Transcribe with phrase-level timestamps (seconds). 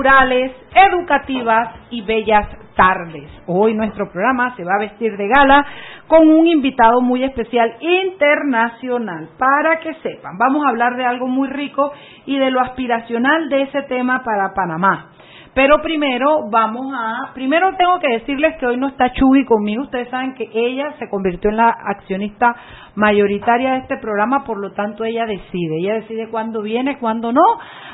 [0.00, 3.30] Culturales, educativas y bellas tardes.
[3.46, 5.66] Hoy nuestro programa se va a vestir de gala
[6.06, 9.28] con un invitado muy especial internacional.
[9.38, 11.92] Para que sepan, vamos a hablar de algo muy rico
[12.24, 15.10] y de lo aspiracional de ese tema para Panamá.
[15.52, 19.82] Pero primero vamos a, primero tengo que decirles que hoy no está Chuy conmigo.
[19.82, 22.54] Ustedes saben que ella se convirtió en la accionista
[22.94, 25.78] mayoritaria de este programa, por lo tanto ella decide.
[25.78, 27.42] Ella decide cuándo viene, cuándo no.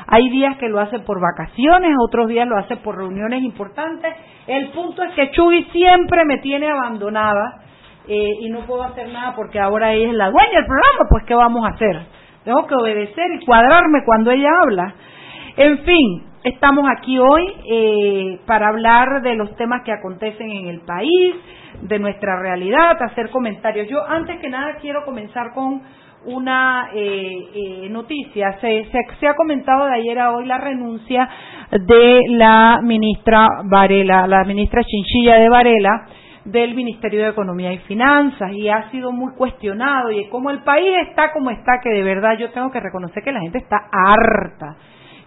[0.05, 4.15] Hay días que lo hace por vacaciones, otros días lo hace por reuniones importantes.
[4.45, 7.61] El punto es que Chuy siempre me tiene abandonada
[8.07, 11.23] eh, y no puedo hacer nada porque ahora ella es la dueña del programa, pues
[11.25, 12.01] ¿qué vamos a hacer?
[12.43, 14.93] Tengo que obedecer y cuadrarme cuando ella habla.
[15.57, 20.81] En fin, Estamos aquí hoy eh, para hablar de los temas que acontecen en el
[20.81, 21.35] país,
[21.81, 23.87] de nuestra realidad, hacer comentarios.
[23.89, 25.81] Yo antes que nada quiero comenzar con
[26.25, 28.57] una eh, eh, noticia.
[28.61, 28.87] Se,
[29.19, 31.27] se, ha comentado de ayer a hoy la renuncia
[31.71, 36.07] de la ministra Varela, la ministra Chinchilla de Varela
[36.45, 40.87] del Ministerio de Economía y Finanzas y ha sido muy cuestionado y como el país
[41.09, 44.77] está como está, que de verdad yo tengo que reconocer que la gente está harta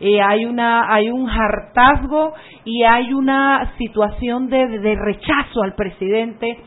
[0.01, 2.35] eh, hay una hay un hartazgo
[2.65, 6.59] y hay una situación de, de rechazo al presidente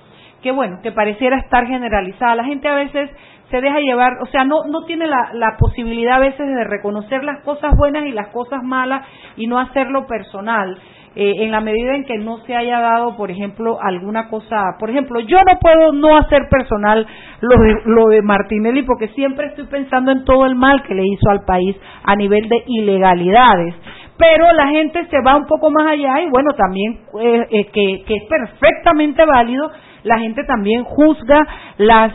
[0.41, 3.09] que bueno que pareciera estar generalizada la gente a veces
[3.53, 7.23] se deja llevar, o sea, no, no tiene la, la, posibilidad a veces de reconocer
[7.23, 9.05] las cosas buenas y las cosas malas
[9.37, 10.75] y no hacerlo personal.
[11.16, 14.89] Eh, en la medida en que no se haya dado, por ejemplo, alguna cosa, por
[14.89, 17.06] ejemplo, yo no puedo no hacer personal
[17.39, 21.06] lo de, lo de Martinelli porque siempre estoy pensando en todo el mal que le
[21.06, 23.75] hizo al país a nivel de ilegalidades
[24.18, 28.03] pero la gente se va un poco más allá y bueno, también eh, eh, que,
[28.06, 29.72] que, es perfectamente válido,
[30.03, 31.46] la gente también juzga
[31.78, 32.14] las,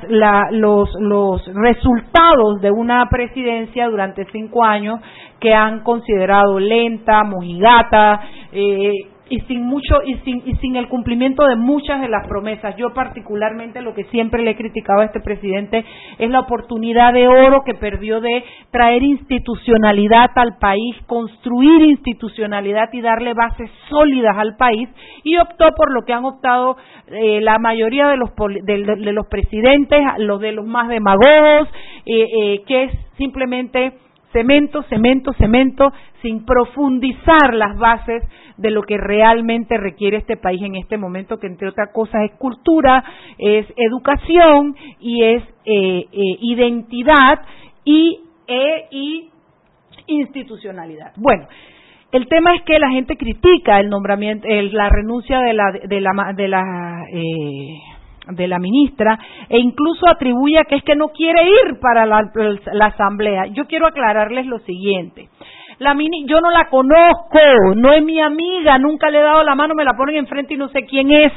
[0.52, 5.00] los, los resultados de una presidencia durante cinco años
[5.40, 8.20] que han considerado lenta, mojigata,
[8.52, 8.92] eh,
[9.30, 12.76] y sin mucho y sin y sin el cumplimiento de muchas de las promesas.
[12.76, 15.84] Yo particularmente lo que siempre le he criticado a este presidente
[16.18, 23.00] es la oportunidad de oro que perdió de traer institucionalidad al país, construir institucionalidad y
[23.00, 24.88] darle bases sólidas al país
[25.24, 26.76] y optó por lo que han optado
[27.08, 28.30] eh, la mayoría de los
[28.64, 31.68] de, los presidentes, los de los más demagogos,
[32.06, 33.92] eh, eh, que es simplemente
[34.32, 38.22] cemento, cemento, cemento, sin profundizar las bases
[38.56, 42.36] de lo que realmente requiere este país en este momento, que entre otras cosas es
[42.38, 43.04] cultura,
[43.38, 47.40] es educación y es eh, eh, identidad
[47.84, 49.30] y, e, y
[50.08, 51.12] institucionalidad.
[51.16, 51.46] Bueno,
[52.10, 56.32] el tema es que la gente critica el nombramiento, la renuncia de la de la
[56.34, 57.97] de la eh,
[58.28, 59.18] de la ministra
[59.48, 62.30] e incluso atribuye que es que no quiere ir para la,
[62.72, 63.46] la asamblea.
[63.46, 65.28] Yo quiero aclararles lo siguiente.
[65.78, 67.38] La mini, yo no la conozco,
[67.76, 70.56] no es mi amiga, nunca le he dado la mano, me la ponen enfrente y
[70.56, 71.32] no sé quién es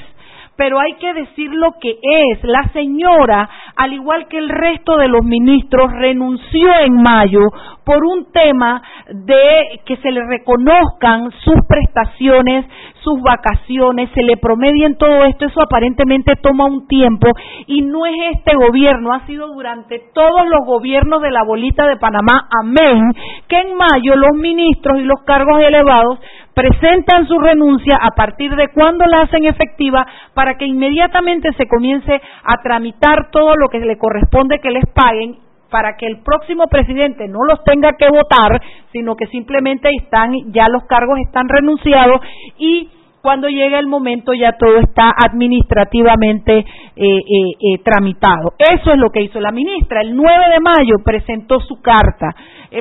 [0.55, 2.43] pero hay que decir lo que es.
[2.43, 7.39] La señora, al igual que el resto de los ministros, renunció en mayo
[7.83, 12.65] por un tema de que se le reconozcan sus prestaciones,
[13.03, 17.27] sus vacaciones, se le promedien todo esto, eso aparentemente toma un tiempo
[17.67, 21.97] y no es este gobierno, ha sido durante todos los gobiernos de la bolita de
[21.97, 23.11] Panamá, amén,
[23.47, 26.19] que en mayo los ministros y los cargos elevados
[26.53, 32.21] presentan su renuncia a partir de cuando la hacen efectiva para que inmediatamente se comience
[32.43, 35.37] a tramitar todo lo que le corresponde que les paguen
[35.69, 40.67] para que el próximo presidente no los tenga que votar, sino que simplemente están ya
[40.67, 42.19] los cargos están renunciados
[42.57, 42.89] y
[43.21, 46.65] cuando llegue el momento ya todo está administrativamente eh,
[46.95, 48.53] eh, eh, tramitado.
[48.57, 50.01] Eso es lo que hizo la ministra.
[50.01, 52.35] El 9 de mayo presentó su carta,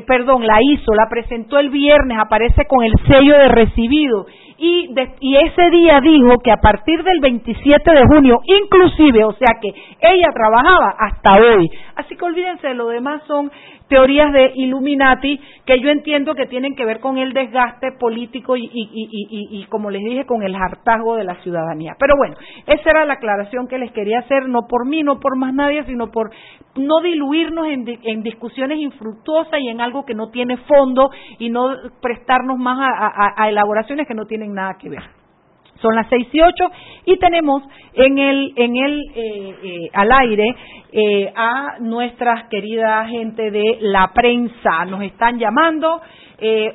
[0.07, 4.27] perdón, la hizo, la presentó el viernes, aparece con el sello de recibido
[4.63, 4.91] y,
[5.21, 9.69] y, ese día dijo que a partir del 27 de junio, inclusive, o sea que
[10.01, 11.71] ella trabajaba hasta hoy.
[11.97, 13.51] Así que olvídense, lo demás son
[13.91, 18.71] teorías de Illuminati que yo entiendo que tienen que ver con el desgaste político y,
[18.73, 21.97] y, como les dije, con el hartazgo de la ciudadanía.
[21.99, 25.37] Pero bueno, esa era la aclaración que les quería hacer, no por mí, no por
[25.37, 26.31] más nadie, sino por
[26.77, 32.59] no diluirnos en, discusiones infructuosas y en algo que no tiene fondo y no prestarnos
[32.59, 35.20] más a, elaboraciones que no tienen nada que ver.
[35.81, 36.71] Son las seis y ocho
[37.05, 37.63] y tenemos
[37.95, 40.57] en el en el eh, eh, al aire
[40.93, 44.85] eh, a nuestras queridas gente de la prensa.
[44.87, 46.01] Nos están llamando.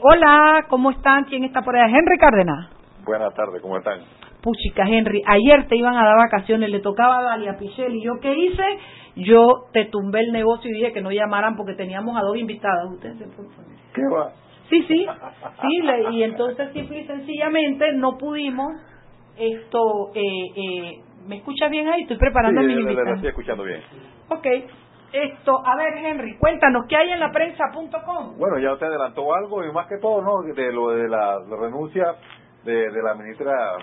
[0.02, 1.26] hola, ¿cómo están?
[1.26, 1.88] ¿Quién está por allá?
[1.88, 2.70] Henry Cárdenas.
[3.06, 4.00] Buenas tardes, ¿cómo están?
[4.42, 8.14] Puchica, Henry, ayer te iban a dar vacaciones, le tocaba a Dalia Pichel y yo
[8.22, 8.64] qué hice?
[9.16, 12.92] Yo te tumbé el negocio y dije que no llamaran porque teníamos a dos invitadas.
[12.92, 14.32] Ustedes se ¿Qué va?
[14.70, 15.06] Sí, sí,
[15.62, 15.82] sí,
[16.12, 18.74] y entonces simple y sencillamente no pudimos
[19.38, 20.22] esto, eh,
[20.56, 22.04] eh, ¿me escuchas bien ahí?
[22.04, 23.16] Estoy preparando sí, mi invitación.
[23.16, 23.82] estoy escuchando bien.
[24.30, 24.48] Ok,
[25.12, 28.38] esto, a ver Henry, cuéntanos, ¿qué hay en la prensa.com?
[28.38, 30.42] Bueno, ya usted adelantó algo y más que todo, ¿no?
[30.54, 32.16] De lo de la, renuncia
[32.64, 33.78] de, de la ministra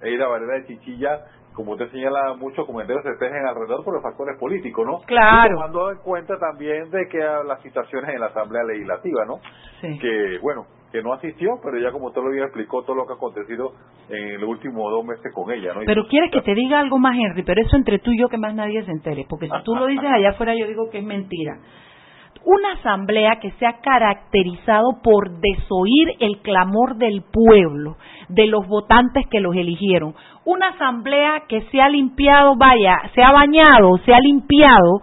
[0.00, 1.20] Eira Valera de Chichilla
[1.54, 4.98] como usted señala, muchos comentarios se tejen alrededor por los factores políticos, ¿no?
[5.06, 5.52] Claro.
[5.52, 9.40] Y tomando en cuenta también de que las situaciones en la Asamblea Legislativa, ¿no?
[9.80, 9.98] Sí.
[9.98, 13.14] Que, bueno, que no asistió, pero ya como usted lo bien explicó todo lo que
[13.14, 13.72] ha acontecido
[14.08, 15.80] en los últimos dos meses con ella, ¿no?
[15.86, 18.38] Pero quieres que te diga algo más, Henry, pero eso entre tú y yo que
[18.38, 21.04] más nadie se entere, porque si tú lo dices allá afuera yo digo que es
[21.04, 21.58] mentira
[22.44, 27.96] una asamblea que se ha caracterizado por desoír el clamor del pueblo,
[28.28, 30.14] de los votantes que los eligieron.
[30.44, 35.00] Una asamblea que se ha limpiado, vaya, se ha bañado, se ha limpiado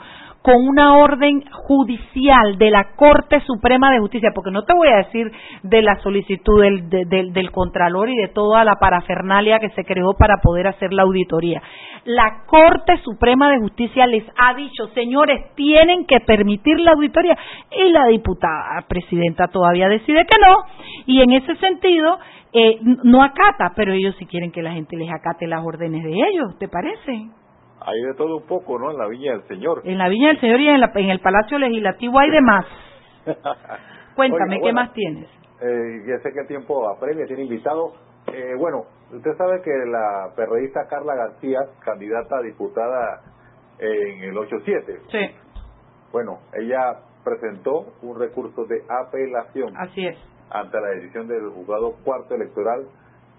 [0.50, 4.98] con una orden judicial de la Corte Suprema de Justicia, porque no te voy a
[4.98, 5.31] decir
[5.62, 10.38] de la solicitud del, del, Contralor y de toda la parafernalia que se creó para
[10.42, 11.62] poder hacer la auditoría.
[12.06, 17.38] La Corte Suprema de Justicia les ha dicho, señores, tienen que permitir la auditoría
[17.72, 20.63] y la diputada presidenta todavía decide que no
[21.06, 22.18] y en ese sentido
[22.54, 26.13] eh, no acata, pero ellos sí quieren que la gente les acate las órdenes de
[26.13, 27.39] ellos, ¿te parece?
[27.90, 28.92] Hay de todo un poco, ¿no?
[28.92, 29.82] En la Viña del Señor.
[29.84, 32.66] En la Viña del Señor y en, el Palacio Legislativo hay de más.
[34.16, 35.28] Cuéntame, ¿qué más tienes?
[35.62, 37.94] Eh, ya sé que el tiempo apremia, tiene invitado.
[38.32, 43.22] Eh, bueno, usted sabe que la perredista Carla García, candidata a diputada
[43.80, 45.00] en el 8-7.
[45.10, 45.36] Sí.
[46.12, 49.76] Bueno, ella presentó un recurso de apelación.
[49.78, 50.18] Así es.
[50.52, 52.88] Ante la decisión del juzgado cuarto electoral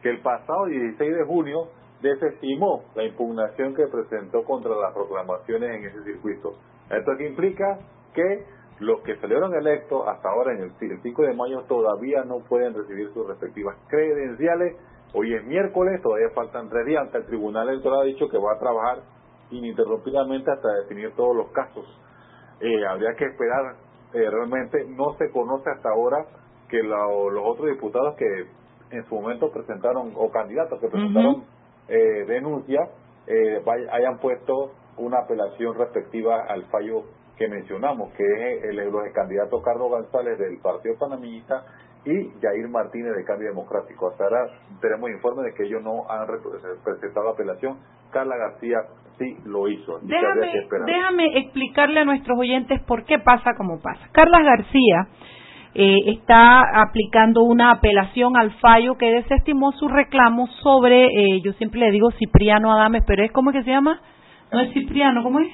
[0.03, 1.69] que el pasado 16 de junio
[2.03, 6.55] desestimó la impugnación que presentó contra las proclamaciones en ese circuito.
[6.91, 7.79] Esto que implica
[8.15, 8.45] que
[8.81, 13.13] los que salieron electos hasta ahora en el 5 de mayo todavía no pueden recibir
[13.13, 14.77] sus respectivas credenciales.
[15.13, 18.59] Hoy es miércoles, todavía faltan tres días, el Tribunal Electoral ha dicho que va a
[18.59, 19.03] trabajar
[19.51, 21.85] ininterrumpidamente hasta definir todos los casos.
[22.61, 23.75] Eh, habría que esperar,
[24.15, 26.25] eh, realmente no se conoce hasta ahora
[26.69, 28.47] que los otros diputados que
[28.91, 31.45] en su momento presentaron, o candidatos que presentaron
[31.91, 32.89] eh, denuncia
[33.27, 37.05] eh, hayan puesto una apelación respectiva al fallo
[37.37, 41.65] que mencionamos, que es el, los candidatos Carlos González del Partido Panamista
[42.05, 44.09] y Jair Martínez del Cambio Democrático.
[44.11, 44.47] Hasta ahora
[44.81, 46.27] tenemos informe de que ellos no han
[46.85, 47.79] presentado apelación.
[48.11, 48.79] Carla García
[49.19, 49.99] sí lo hizo.
[50.03, 50.53] Déjame,
[50.87, 54.09] déjame explicarle a nuestros oyentes por qué pasa como pasa.
[54.13, 55.09] Carla García
[55.75, 61.81] eh, está aplicando una apelación al fallo que desestimó su reclamo sobre, eh, yo siempre
[61.81, 64.01] le digo Cipriano Adames, pero es como que se llama,
[64.53, 65.53] no es Cipriano, ¿cómo es?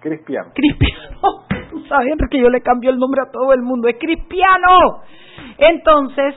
[0.00, 0.50] Cristiano.
[0.54, 1.18] Cristiano,
[1.70, 5.02] tú sabes porque yo le cambio el nombre a todo el mundo, es Cristiano.
[5.58, 6.34] Entonces,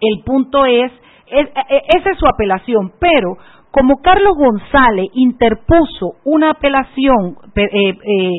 [0.00, 0.92] el punto es,
[1.26, 3.36] es e, esa es su apelación, pero
[3.76, 7.94] como Carlos González interpuso una apelación, eh, eh,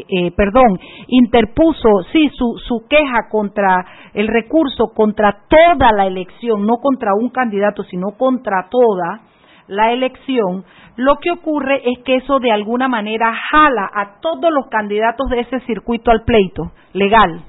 [0.09, 6.77] eh, perdón, interpuso, sí, su, su queja contra el recurso contra toda la elección, no
[6.77, 9.21] contra un candidato, sino contra toda
[9.67, 10.65] la elección,
[10.95, 15.41] lo que ocurre es que eso de alguna manera jala a todos los candidatos de
[15.41, 17.43] ese circuito al pleito legal.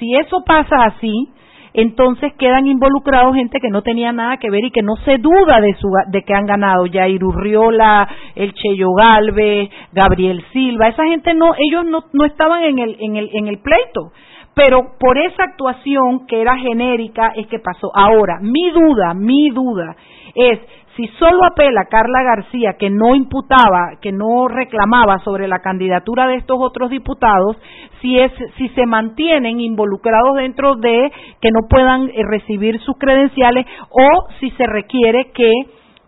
[0.00, 1.30] Si eso pasa así,
[1.76, 5.60] entonces quedan involucrados gente que no tenía nada que ver y que no se duda
[5.60, 6.86] de, su, de que han ganado.
[6.90, 12.78] Jair Urriola, el Cheyo Galvez, Gabriel Silva, esa gente no, ellos no, no estaban en
[12.78, 14.10] el, en, el, en el pleito.
[14.54, 17.90] Pero por esa actuación que era genérica es que pasó.
[17.94, 19.94] Ahora, mi duda, mi duda
[20.34, 20.58] es
[20.96, 26.36] si solo apela Carla García, que no imputaba, que no reclamaba sobre la candidatura de
[26.36, 27.56] estos otros diputados,
[28.00, 33.66] si, es, si se mantienen involucrados dentro de que no puedan eh, recibir sus credenciales
[33.90, 35.52] o si se requiere que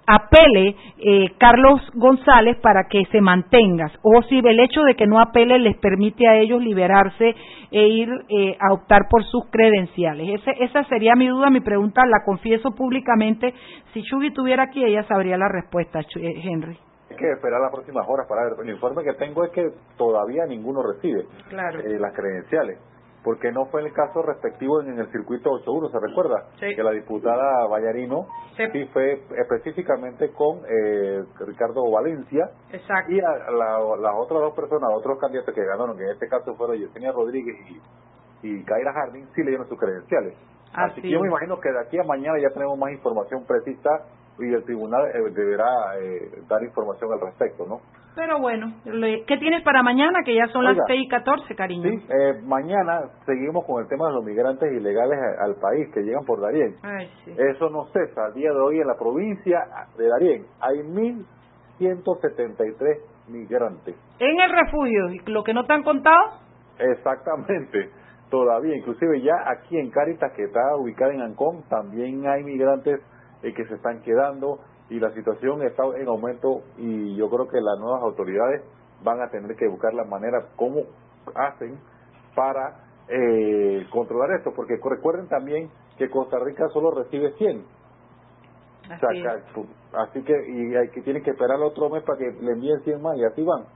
[0.09, 5.21] apele eh, Carlos González para que se mantenga, o si el hecho de que no
[5.21, 7.35] apele les permite a ellos liberarse
[7.71, 10.41] e ir eh, a optar por sus credenciales.
[10.59, 13.53] esa sería mi duda, mi pregunta, la confieso públicamente.
[13.93, 16.79] Si Chugi estuviera aquí, ella sabría la respuesta, eh, Henry.
[17.09, 18.53] que esperar las próximas horas para ver.
[18.62, 22.79] El informe que tengo es que todavía ninguno recibe eh, las credenciales
[23.28, 26.47] porque no fue el caso respectivo en, el circuito 8-1, ¿se recuerda?
[26.58, 33.12] Que la diputada Vallarino sí, fue específicamente con eh, Ricardo Valencia Exacto.
[33.12, 36.78] y a las otras dos personas, otros candidatos que ganaron, que en este caso fueron
[36.78, 40.32] Yesenia Rodríguez y, y Kaira Jardín, sí le dieron sus credenciales.
[40.73, 43.90] Así, que yo me imagino que de aquí a mañana ya tenemos más información precisa
[44.38, 47.82] y el tribunal eh, deberá eh, dar información al respecto, ¿no?
[48.18, 48.75] Pero bueno,
[49.28, 50.25] ¿qué tienes para mañana?
[50.25, 51.88] Que ya son las 6 y 14, cariño.
[51.88, 56.25] Sí, eh, mañana seguimos con el tema de los migrantes ilegales al país que llegan
[56.25, 56.75] por Darién.
[57.26, 58.26] Eso no cesa.
[58.26, 59.64] Al día de hoy en la provincia
[59.96, 62.98] de Darién hay 1.173
[63.28, 63.94] migrantes.
[64.18, 65.12] ¿En el refugio?
[65.12, 66.40] ¿Y lo que no te han contado?
[66.76, 67.88] Exactamente.
[68.30, 73.00] Todavía, inclusive ya aquí en Caritas, que está ubicada en Ancón, también hay migrantes
[73.44, 74.58] eh, que se están quedando
[74.90, 78.62] y la situación está en aumento y yo creo que las nuevas autoridades
[79.02, 80.83] van a tener que buscar la manera cómo
[81.35, 81.78] hacen
[82.35, 87.64] para eh, controlar esto, porque recuerden también que Costa Rica solo recibe 100.
[88.90, 89.23] Así,
[89.92, 93.02] así que y hay que tienen que esperar otro mes para que le envíen 100
[93.02, 93.66] más y así van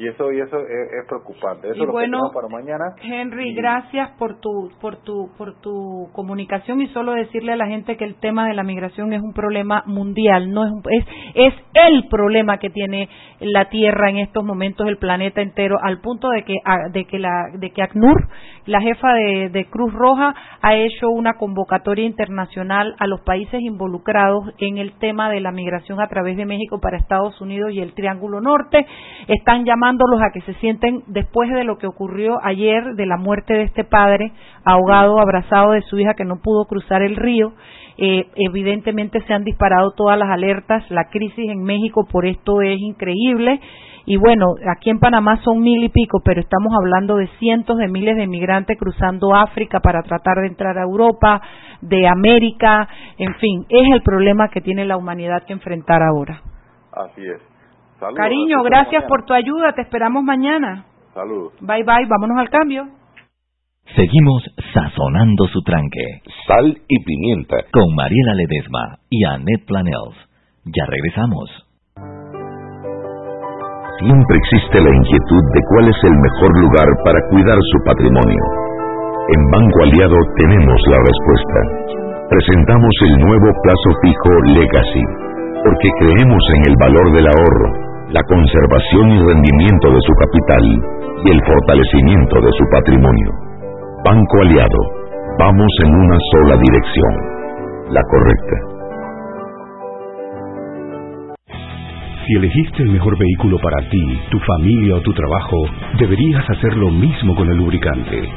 [0.00, 1.68] y eso y eso es, preocupante.
[1.68, 2.94] Eso y lo bueno, para mañana.
[3.02, 7.98] Henry gracias por tu por tu por tu comunicación y solo decirle a la gente
[7.98, 11.04] que el tema de la migración es un problema mundial no es es
[11.34, 16.30] es el problema que tiene la tierra en estos momentos el planeta entero al punto
[16.30, 16.56] de que
[16.92, 18.28] de que la de que ACNUR
[18.64, 24.44] la jefa de, de Cruz Roja ha hecho una convocatoria internacional a los países involucrados
[24.58, 27.94] en el tema de la migración a través de México para Estados Unidos y el
[27.94, 28.86] Triángulo Norte.
[29.28, 33.54] Están llamando a que se sienten después de lo que ocurrió ayer, de la muerte
[33.54, 34.32] de este padre
[34.64, 37.52] ahogado, abrazado de su hija que no pudo cruzar el río.
[37.98, 42.78] Eh, evidentemente se han disparado todas las alertas, la crisis en México por esto es
[42.80, 43.60] increíble.
[44.06, 47.88] Y bueno, aquí en Panamá son mil y pico, pero estamos hablando de cientos de
[47.88, 51.42] miles de migrantes cruzando África para tratar de entrar a Europa,
[51.80, 56.42] de América, en fin, es el problema que tiene la humanidad que enfrentar ahora.
[56.92, 57.59] Así es.
[58.00, 59.72] Cariño, gracias por tu ayuda.
[59.74, 60.86] Te esperamos mañana.
[61.12, 61.52] Saludos.
[61.60, 62.88] Bye bye, vámonos al cambio.
[63.94, 64.42] Seguimos
[64.72, 66.22] sazonando su tranque.
[66.46, 67.56] Sal y pimienta.
[67.72, 70.16] Con Mariela Ledesma y Annette Planels.
[70.64, 71.50] Ya regresamos.
[73.98, 78.42] Siempre existe la inquietud de cuál es el mejor lugar para cuidar su patrimonio.
[79.28, 81.60] En Banco Aliado tenemos la respuesta.
[82.30, 85.04] Presentamos el nuevo plazo fijo Legacy,
[85.64, 90.64] porque creemos en el valor del ahorro la conservación y rendimiento de su capital
[91.24, 93.30] y el fortalecimiento de su patrimonio.
[94.04, 94.80] Banco Aliado,
[95.38, 97.14] vamos en una sola dirección,
[97.90, 98.56] la correcta.
[102.26, 105.56] Si elegiste el mejor vehículo para ti, tu familia o tu trabajo,
[105.98, 108.28] deberías hacer lo mismo con el lubricante.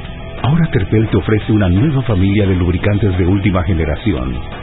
[0.44, 4.62] Ahora Terpel te ofrece una nueva familia de lubricantes de última generación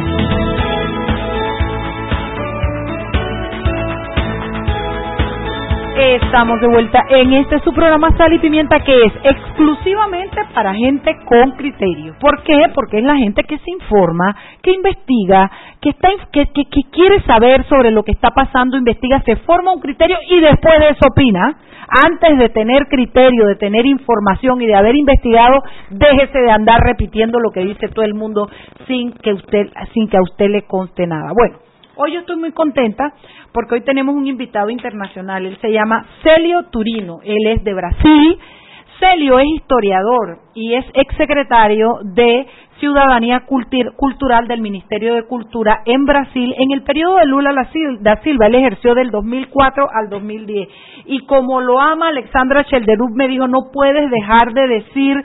[6.15, 11.15] Estamos de vuelta en este su programa Sal y Pimienta que es exclusivamente para gente
[11.25, 12.15] con criterio.
[12.19, 12.65] ¿Por qué?
[12.73, 15.49] Porque es la gente que se informa, que investiga,
[15.79, 16.45] que, está, que,
[16.91, 20.89] quiere saber sobre lo que está pasando, investiga, se forma un criterio y después de
[20.89, 21.57] eso opina.
[22.05, 27.39] Antes de tener criterio, de tener información y de haber investigado, déjese de andar repitiendo
[27.39, 28.49] lo que dice todo el mundo
[28.87, 31.33] sin que usted, sin que a usted le conste nada.
[31.33, 31.70] Bueno,
[32.01, 33.13] hoy yo estoy muy contenta
[33.53, 35.45] porque hoy tenemos un invitado internacional.
[35.45, 37.19] Él se llama Celio Turino.
[37.23, 38.39] Él es de Brasil.
[38.99, 42.45] Celio es historiador y es exsecretario de
[42.79, 47.51] Ciudadanía Cultural del Ministerio de Cultura en Brasil en el periodo de Lula
[47.99, 48.47] da Silva.
[48.47, 50.69] Él ejerció del 2004 al 2010.
[51.05, 55.23] Y como lo ama Alexandra Chelderup, me dijo, no puedes dejar de decir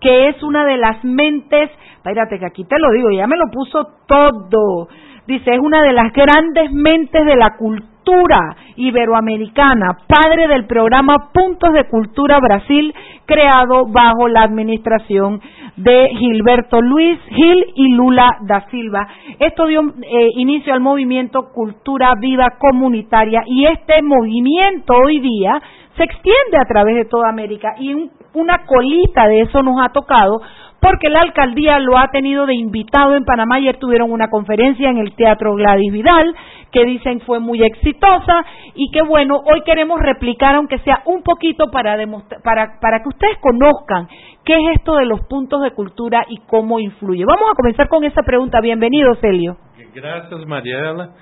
[0.00, 3.50] que es una de las mentes, espérate que aquí te lo digo, ya me lo
[3.50, 4.88] puso todo
[5.26, 11.72] Dice, es una de las grandes mentes de la cultura iberoamericana, padre del programa Puntos
[11.72, 15.40] de Cultura Brasil, creado bajo la administración
[15.76, 19.08] de Gilberto Luis Gil y Lula da Silva.
[19.38, 25.60] Esto dio eh, inicio al movimiento Cultura Viva Comunitaria y este movimiento hoy día
[25.96, 27.94] se extiende a través de toda América y
[28.34, 30.40] una colita de eso nos ha tocado
[30.84, 33.56] porque la alcaldía lo ha tenido de invitado en Panamá.
[33.56, 36.34] Ayer tuvieron una conferencia en el Teatro Gladys Vidal
[36.70, 41.70] que dicen fue muy exitosa y que bueno, hoy queremos replicar aunque sea un poquito
[41.70, 41.96] para,
[42.42, 44.08] para, para que ustedes conozcan
[44.44, 47.24] qué es esto de los puntos de cultura y cómo influye.
[47.24, 48.60] Vamos a comenzar con esa pregunta.
[48.60, 49.56] Bienvenido, Celio.
[49.94, 51.12] Gracias, Mariela.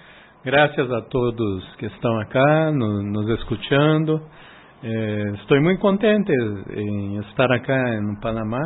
[0.44, 4.22] Gracias a todos que están acá nos, escuchando.
[4.82, 6.32] Eh, estoy muy contente
[6.74, 8.58] en estar acá en Panamá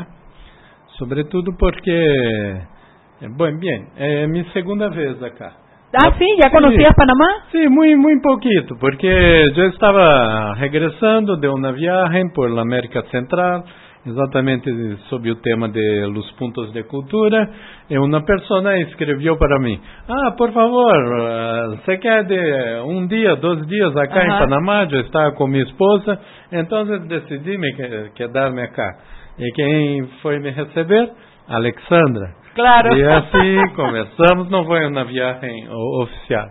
[0.98, 5.52] Sobretudo porque, eh, bueno, bien, é minha segunda vez acá.
[5.94, 7.44] Ah, sim, já conhecia Panamá?
[7.50, 13.64] Sim, muito, muito pouquito, porque eu estava regressando de uma viagem por la América Central,
[14.06, 14.70] exatamente
[15.08, 17.48] sobre o tema de los pontos de cultura,
[17.88, 23.36] e uma pessoa escreveu para mim, ah, por favor, eh, você quer de um dia,
[23.36, 24.34] dois dias acá uh -huh.
[24.34, 24.88] em Panamá?
[24.90, 26.18] Eu estava com minha esposa,
[26.52, 27.72] então decidi me
[28.14, 29.15] quedar-me acá.
[29.38, 31.10] E quem foi me receber?
[31.48, 32.34] Alexandra.
[32.54, 32.96] Claro.
[32.96, 35.68] E assim começamos, não foi uma viagem
[36.00, 36.48] oficial.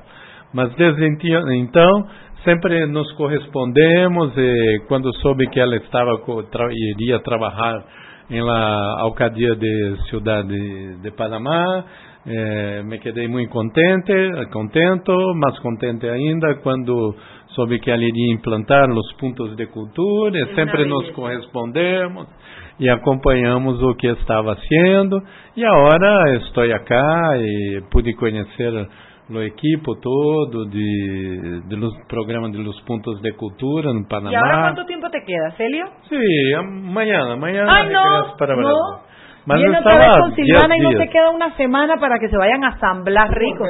[0.53, 1.03] Mas desde
[1.55, 2.07] então,
[2.43, 6.21] sempre nos correspondemos e quando soube que ela estava
[6.71, 7.83] iria trabalhar
[8.29, 11.83] em la alcaldía de Ciudad de, Panamá,
[12.27, 14.13] eh, me quedei muito contente,
[14.51, 17.15] contento, mais contente ainda quando
[17.49, 22.27] soube que ela iria implantar os pontos de cultura, sempre nos correspondemos
[22.79, 25.21] e acompanhamos o que estava sendo
[25.55, 28.87] e agora estou acá e pude conhecer
[29.29, 34.31] o equipo todo de, de los programas de los puntos de cultura en Panamá.
[34.31, 35.85] ¿Y ahora cuánto tiempo te queda, Celio?
[36.09, 36.17] Sí,
[36.61, 38.71] mañana, mañana Ay, no, para Brasil.
[38.71, 39.05] No.
[39.47, 42.63] Viene otra vez con Silvana y no te queda una semana para que se vayan
[42.63, 43.67] a asamblar ricos.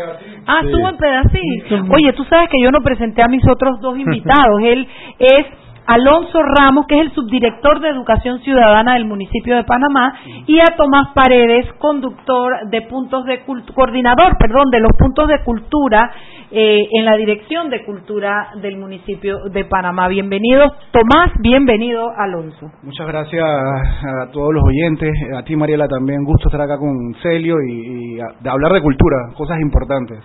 [0.47, 0.67] Ah, sí.
[0.67, 1.93] estuvo en pedacito.
[1.93, 4.59] Oye, tú sabes que yo no presenté a mis otros dos invitados.
[4.63, 4.87] Él
[5.19, 5.45] es
[5.87, 10.13] Alonso Ramos, que es el subdirector de Educación Ciudadana del municipio de Panamá,
[10.47, 13.43] y a Tomás Paredes, conductor de puntos de
[13.73, 16.11] coordinador, perdón, de los puntos de cultura
[16.51, 20.07] eh, en la Dirección de Cultura del municipio de Panamá.
[20.07, 22.71] Bienvenido, Tomás, bienvenido, Alonso.
[22.81, 27.57] Muchas gracias a todos los oyentes, a ti Mariela también, gusto estar acá con Celio
[27.67, 30.23] y, y de hablar de cultura, cosas importantes.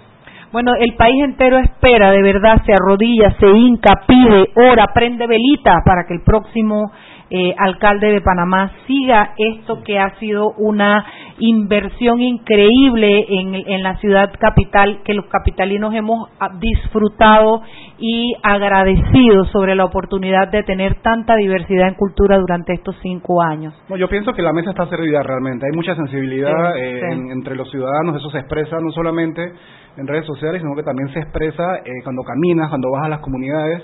[0.52, 5.76] Bueno, el país entero espera, de verdad, se arrodilla, se hinca, pide, ora, prende velita
[5.84, 6.90] para que el próximo
[7.30, 11.06] eh, alcalde de Panamá siga esto que ha sido una
[11.38, 17.62] inversión increíble en, en la ciudad capital que los capitalinos hemos ah, disfrutado
[18.00, 23.72] y agradecido sobre la oportunidad de tener tanta diversidad en cultura durante estos cinco años.
[23.96, 25.66] yo pienso que la mesa está servida realmente.
[25.66, 29.52] Hay mucha sensibilidad eh, entre los ciudadanos, eso se expresa no solamente
[29.96, 33.20] en redes sociales, sino que también se expresa eh, cuando caminas, cuando vas a las
[33.20, 33.83] comunidades.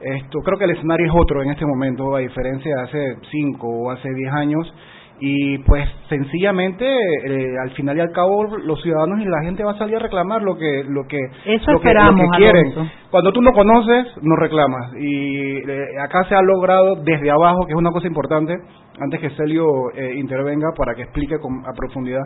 [0.00, 3.66] Esto, creo que el escenario es otro en este momento, a diferencia de hace cinco
[3.68, 4.74] o hace diez años.
[5.18, 9.70] Y pues sencillamente, eh, al final y al cabo, los ciudadanos y la gente va
[9.70, 11.88] a salir a reclamar lo que lo que, Eso lo que,
[12.36, 12.74] quieren.
[13.10, 14.92] Cuando tú no conoces, no reclamas.
[14.98, 18.54] Y eh, acá se ha logrado desde abajo, que es una cosa importante,
[19.00, 19.66] antes que Celio
[20.16, 22.20] intervenga para que explique con, a profundidad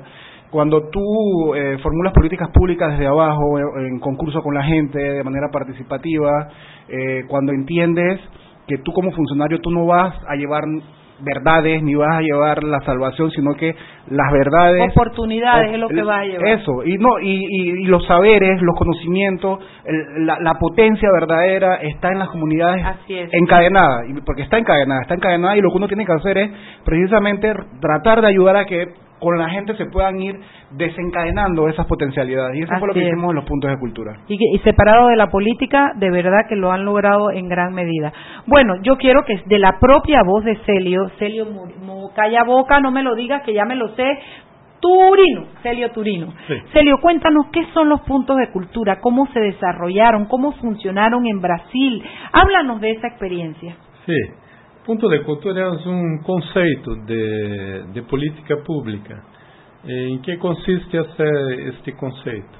[0.50, 5.24] cuando tú eh, formulas políticas públicas desde abajo, eh, en concurso con la gente, de
[5.24, 6.48] manera participativa,
[6.88, 8.20] eh, cuando entiendes
[8.66, 10.64] que tú como funcionario tú no vas a llevar
[11.22, 13.76] verdades ni vas a llevar la salvación, sino que
[14.08, 16.48] las verdades oportunidades es lo que va a llevar.
[16.48, 19.58] Eso, y no y, y, los saberes, los conocimientos,
[20.20, 22.82] la, la, potencia verdadera está en las comunidades
[23.32, 26.50] encadenadas, porque está encadenada, está encadenada y lo que uno tiene que hacer es
[26.84, 28.86] precisamente tratar de ayudar a que
[29.20, 30.40] con la gente se puedan ir
[30.72, 32.56] desencadenando esas potencialidades.
[32.56, 34.16] Y eso fue lo que hicimos en los puntos de cultura.
[34.28, 38.12] Y, y, separado de la política, de verdad que lo han logrado en gran medida.
[38.46, 41.46] Bueno, yo quiero que de la propia voz de Celio, Celio
[42.14, 44.18] calla boca, no me lo digas, que ya me lo sé,
[44.80, 46.32] Turino, Celio Turino.
[46.72, 52.02] Celio, cuéntanos qué son los puntos de cultura, cómo se desarrollaron, cómo funcionaron en Brasil.
[52.32, 53.76] Háblanos de esa experiencia.
[54.06, 54.16] Sí.
[54.84, 59.22] Ponto de cultura é um conceito de, de política pública.
[59.84, 61.24] Em que consiste essa,
[61.68, 62.58] este conceito?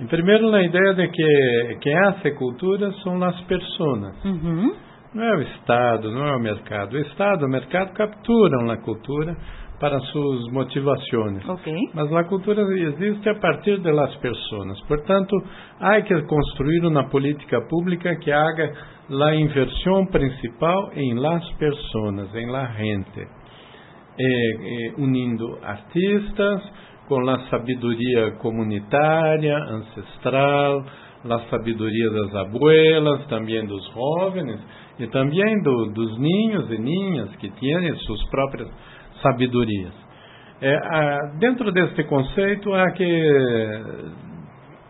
[0.00, 4.24] Em primeiro, na ideia de que quem hace cultura são as pessoas.
[4.24, 4.72] Uhum.
[5.14, 6.94] Não é o Estado, não é o mercado.
[6.94, 9.36] O Estado, o mercado capturam a cultura
[9.80, 11.48] para suas motivações.
[11.48, 11.90] Okay.
[11.94, 14.80] Mas a cultura existe a partir das pessoas.
[14.86, 15.36] Portanto,
[15.80, 18.72] há que construir uma política pública que haga
[19.08, 23.26] la inversión principal en las personas, en la gente, eh,
[24.18, 26.62] eh, unindo artistas
[27.08, 30.84] com a sabedoria comunitária, ancestral,
[31.24, 34.60] a sabedoria das abuelas, também dos jovens
[34.98, 38.68] e também do, dos ninhos e ninhas que têm suas próprias
[39.22, 39.94] sabedorias.
[40.60, 40.78] Eh,
[41.38, 43.32] dentro deste conceito há que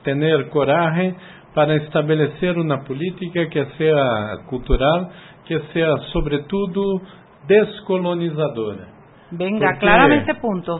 [0.02, 1.14] ter coragem
[1.58, 5.10] para estabelecer uma política que seja cultural,
[5.44, 7.02] que seja, sobretudo,
[7.48, 8.86] descolonizadora.
[9.32, 10.78] Venga, aclárame esse ponto.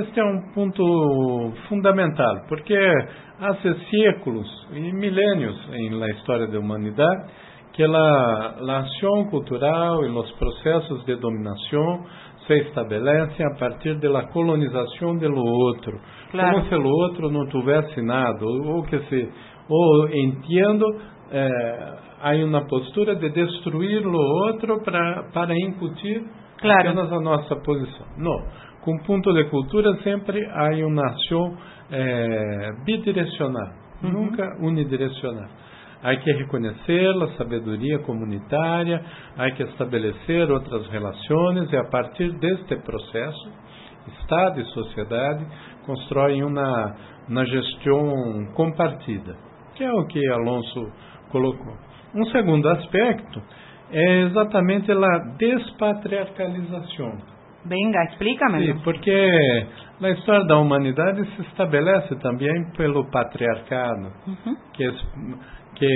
[0.00, 2.78] Este é um ponto fundamental, porque
[3.40, 3.52] há
[3.90, 5.58] séculos e milênios
[5.98, 7.28] na história da humanidade
[7.72, 12.04] que a, a ação cultural e os processos de dominação
[12.46, 16.00] se estabelecem a partir da colonização do outro,
[16.30, 16.52] claro.
[16.52, 19.28] como se o outro não tivesse nada, ou que se
[19.70, 20.84] ou entendo
[21.30, 26.22] eh, há uma postura de destruir o outro para para incutir
[26.58, 26.88] claro.
[26.88, 28.06] apenas a nossa posição.
[28.18, 28.44] Não,
[28.82, 31.56] com ponto de cultura sempre há uma ação
[31.92, 33.70] eh, bidirecional,
[34.02, 34.10] uhum.
[34.10, 35.48] nunca unidirecional.
[36.02, 39.02] Há que reconhecer a sabedoria comunitária,
[39.36, 43.70] há que estabelecer outras relações e a partir deste processo,
[44.18, 45.46] Estado e sociedade
[45.84, 46.96] constroem uma,
[47.28, 49.49] uma gestão compartida
[49.80, 50.92] que é o que Alonso
[51.30, 51.72] colocou.
[52.14, 53.42] Um segundo aspecto
[53.90, 57.16] é exatamente a despatriarcalização.
[57.64, 58.66] Venga, explícame.
[58.66, 59.66] Sim, porque
[59.98, 64.54] na história da humanidade se estabelece também pelo patriarcado, uhum.
[64.74, 64.90] que,
[65.76, 65.88] que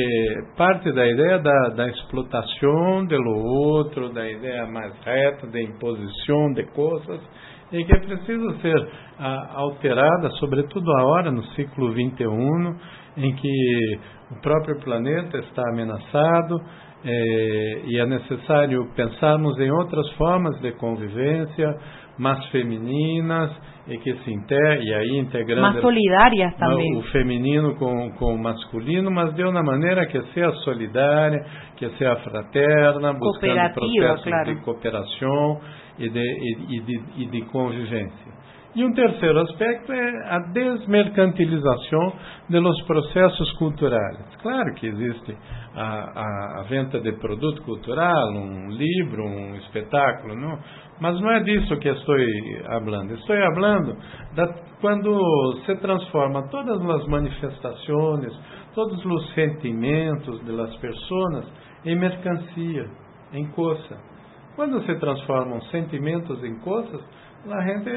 [0.56, 6.64] parte da ideia da, da explotação do outro, da ideia mais reta, da imposição de
[6.72, 7.20] coisas,
[7.70, 13.98] e que precisa ser a, alterada, sobretudo agora, no século XXI, em que
[14.30, 16.60] o próprio planeta está ameaçado
[17.04, 21.76] é, e é necessário pensarmos em outras formas de convivência,
[22.18, 23.50] mais femininas
[23.86, 28.42] e que se inter, e aí integrando mais solidárias também o feminino com, com o
[28.42, 31.44] masculino, mas de uma maneira que seja solidária,
[31.76, 34.54] que seja fraterna, buscando processos claro.
[34.54, 35.60] de cooperação
[35.98, 38.32] e de, e, e, de, e de convivência.
[38.76, 42.12] E um terceiro aspecto é a desmercantilização
[42.50, 44.18] dos processos culturais.
[44.42, 45.36] Claro que existe
[45.76, 50.58] a, a, a, venda de produto cultural, um livro, um espetáculo, não?
[51.00, 52.16] mas não é disso que estou
[52.68, 53.12] falando.
[53.12, 53.96] Estou falando
[54.34, 58.32] da, quando se transforma todas as manifestações,
[58.74, 61.46] todos os sentimentos das pessoas
[61.84, 62.86] em mercancia,
[63.32, 63.98] em coisa.
[64.56, 67.00] Quando se transformam sentimentos em coisas,
[67.46, 67.90] la gente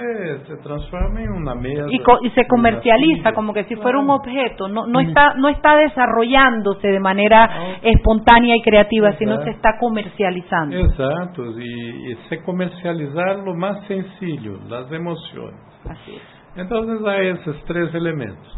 [0.45, 3.81] se transforma en una mesa y, co y se comercializa como que si claro.
[3.83, 4.67] fuera un objeto.
[4.67, 7.89] No no está no está desarrollándose de manera no.
[7.89, 9.25] espontánea y creativa Exacto.
[9.25, 10.75] sino se está comercializando.
[10.75, 15.62] Exacto y, y, se comercializar lo más sencillo las emociones.
[15.89, 16.21] Así es.
[16.57, 18.57] Entonces hay esos tres elementos.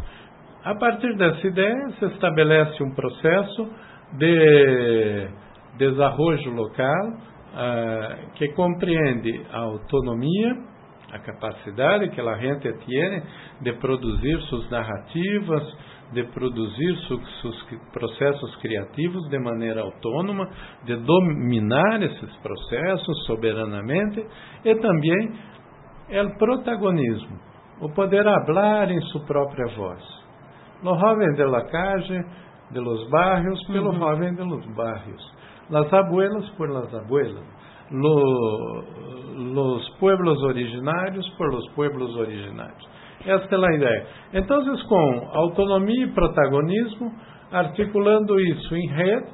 [0.64, 3.68] A partir de esa idea se estabelece un proceso
[4.18, 5.28] de
[5.78, 7.14] desarrollo local
[7.54, 10.69] uh, que compreende a autonomia
[11.12, 13.22] a capacidade que a gente tem
[13.60, 15.62] de produzir suas narrativas,
[16.12, 16.96] de produzir
[17.40, 20.48] seus processos criativos de maneira autônoma,
[20.84, 24.24] de dominar esses processos soberanamente
[24.64, 25.32] e também
[26.10, 27.38] o protagonismo,
[27.80, 30.20] o poder falar em sua própria voz.
[30.82, 32.24] Los jovens de la calle,
[32.70, 33.98] de los barrios, pelo uhum.
[33.98, 35.34] jovem de los barrios.
[35.68, 37.44] Las abuelas por las abuelas
[37.90, 42.88] los pueblos originarios por los pueblos originarios.
[43.24, 44.06] Esta é a ideia.
[44.32, 47.12] Então, com autonomia e protagonismo,
[47.52, 49.26] articulando isso em rede,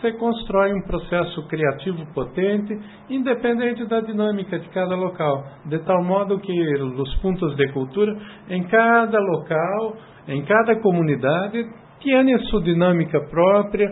[0.00, 2.76] você constrói um processo criativo potente,
[3.08, 8.12] independente da dinâmica de cada local, de tal modo que os pontos de cultura
[8.50, 11.64] em cada local, em cada comunidade,
[12.02, 13.88] têm sua dinâmica própria,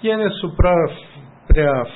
[0.00, 1.11] têm sua própria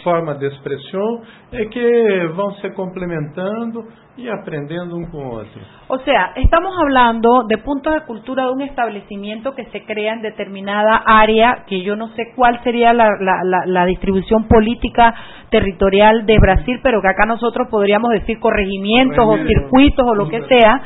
[0.03, 3.85] forma de expressão e que vão se complementando
[4.16, 5.61] y aprendiendo un con otro.
[5.88, 10.23] O sea, estamos hablando de puntos de cultura de un establecimiento que se crea en
[10.23, 15.14] determinada área, que yo no sé cuál sería la, la, distribución política
[15.51, 20.42] territorial de Brasil, pero que acá nosotros podríamos decir corregimientos o circuitos o lo que
[20.49, 20.81] sea,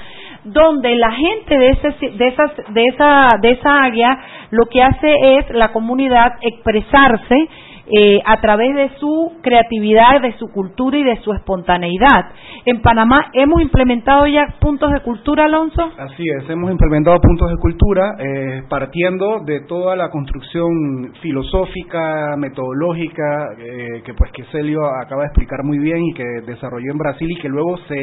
[0.44, 4.18] donde la gente de, ese, de, esas, de, esa, de esa área
[4.50, 7.48] lo que hace es la comunidad expresarse
[7.90, 12.32] eh, a través de su creatividad, de su cultura y de su espontaneidad.
[12.64, 15.90] En Panamá hemos implementado ya puntos de cultura, Alonso.
[15.98, 23.54] Así es, hemos implementado puntos de cultura eh, partiendo de toda la construcción filosófica, metodológica
[23.58, 27.28] eh, que pues que Celio acaba de explicar muy bien y que desarrolló en Brasil
[27.30, 27.98] y que luego se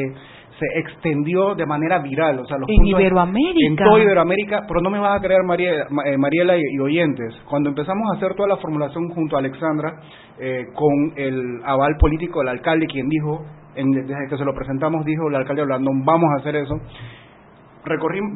[0.58, 3.66] se extendió de manera viral, o sea, los en Iberoamérica.
[3.66, 8.10] En toda Iberoamérica, pero no me vas a creer, eh, Mariela y, oyentes, cuando empezamos
[8.10, 10.00] a hacer toda la formulación junto a Alexandra,
[10.40, 13.44] eh, con el aval político del alcalde, quien dijo,
[13.74, 16.74] desde que se lo presentamos, dijo el alcalde hablando, vamos a hacer eso,
[17.84, 18.32] recorrimos,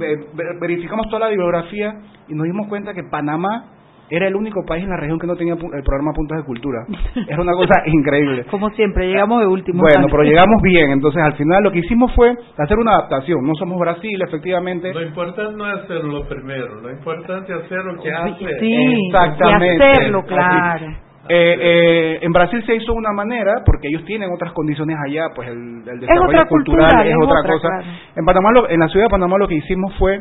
[0.60, 1.94] verificamos toda la bibliografía
[2.28, 3.81] y nos dimos cuenta que Panamá
[4.14, 6.84] era el único país en la región que no tenía el programa Puntos de Cultura.
[7.26, 8.44] Era una cosa increíble.
[8.50, 9.80] Como siempre, llegamos de último.
[9.80, 10.90] Bueno, pero llegamos bien.
[10.90, 13.42] Entonces, al final lo que hicimos fue hacer una adaptación.
[13.42, 14.92] No somos Brasil, efectivamente.
[14.92, 18.60] Lo importante no es hacerlo primero, lo importante es hacer lo que hace.
[18.60, 19.84] Sí, Exactamente.
[19.84, 20.86] Y hacerlo, claro.
[21.28, 25.48] Eh, eh, en Brasil se hizo una manera porque ellos tienen otras condiciones allá, pues
[25.48, 27.68] el, desarrollo cultural es, otra, cosa.
[28.16, 30.18] En Panamá, en la ciudad de Panamá, lo que hicimos fue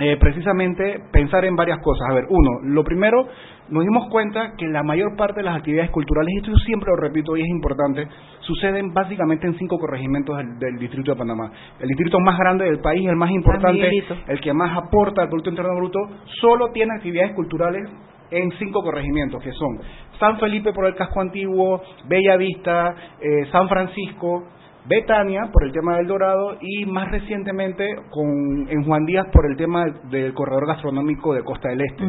[0.00, 2.08] eh, precisamente pensar en varias cosas.
[2.10, 3.28] A ver, uno, lo primero,
[3.68, 6.90] nos dimos cuenta que la mayor parte de las actividades culturales, y esto yo siempre
[6.90, 8.06] lo repito y es importante,
[8.40, 11.52] suceden básicamente en cinco corregimientos del, Distrito de Panamá.
[11.78, 13.88] El distrito más grande del país, el más importante,
[14.26, 15.98] el que más aporta al Producto Interno Bruto,
[16.40, 17.88] solo tiene actividades culturales
[18.30, 19.80] en cinco corregimientos, que son
[20.18, 24.44] San Felipe por el casco antiguo, Bella Vista, eh, San Francisco,
[24.86, 29.56] Betania por el tema del Dorado y más recientemente con, en Juan Díaz por el
[29.56, 32.04] tema del corredor gastronómico de Costa del Este.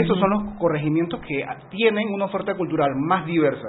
[0.00, 3.68] Esos son los corregimientos que tienen una oferta cultural más diversa.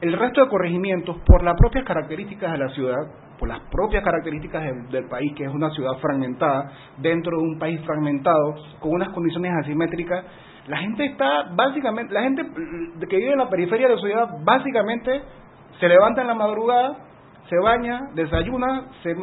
[0.00, 2.98] El resto de corregimientos, por las propias características de la ciudad,
[3.38, 7.80] por las propias características del, país, que es una ciudad fragmentada, dentro de un país
[7.86, 10.24] fragmentado, con unas condiciones asimétricas,
[10.66, 12.42] la gente está básicamente, la gente
[13.08, 15.22] que vive en la periferia de la ciudad, básicamente
[15.78, 16.96] se levanta en la madrugada,
[17.52, 19.14] se baña, desayuna, se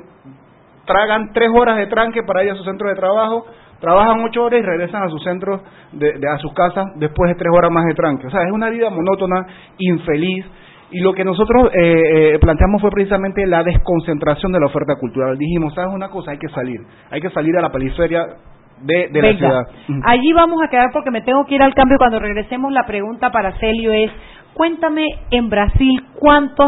[0.85, 3.43] tragan tres horas de tranque para ir a su centro de trabajo,
[3.79, 5.63] trabajan ocho horas y regresan a su centro,
[5.93, 8.27] de, a sus casas después de tres horas más de tranque.
[8.27, 9.47] O sea, es una vida monótona,
[9.79, 10.45] infeliz.
[10.91, 15.35] Y lo que nosotros eh, eh, planteamos fue precisamente la desconcentración de la oferta cultural.
[15.35, 16.31] Dijimos, ¿sabes una cosa?
[16.31, 16.81] Hay que salir.
[17.09, 18.27] Hay que salir a la periferia
[18.81, 19.67] de, de la ciudad.
[20.03, 21.97] Allí vamos a quedar porque me tengo que ir al cambio.
[21.97, 24.11] Cuando regresemos, la pregunta para Celio es:
[24.59, 26.67] Cuéntame en Brasil cuántos,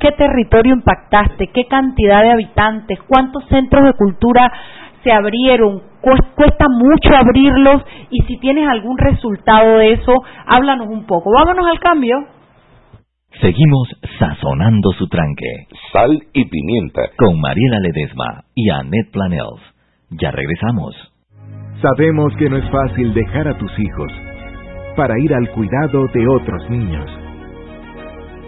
[0.00, 4.50] qué territorio impactaste, qué cantidad de habitantes, cuántos centros de cultura
[5.04, 10.14] se abrieron, cuesta mucho abrirlos y si tienes algún resultado de eso,
[10.46, 11.30] háblanos un poco.
[11.30, 12.16] Vámonos al cambio.
[13.40, 15.68] Seguimos sazonando su tranque.
[15.92, 17.02] Sal y pimienta.
[17.16, 19.62] Con Mariela Ledesma y Annette Planels.
[20.10, 20.96] Ya regresamos.
[21.82, 24.12] Sabemos que no es fácil dejar a tus hijos
[24.96, 27.27] para ir al cuidado de otros niños.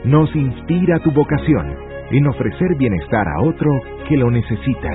[0.04, 1.76] Nos inspira tu vocación
[2.10, 3.70] en ofrecer bienestar a otro
[4.08, 4.90] que lo necesita.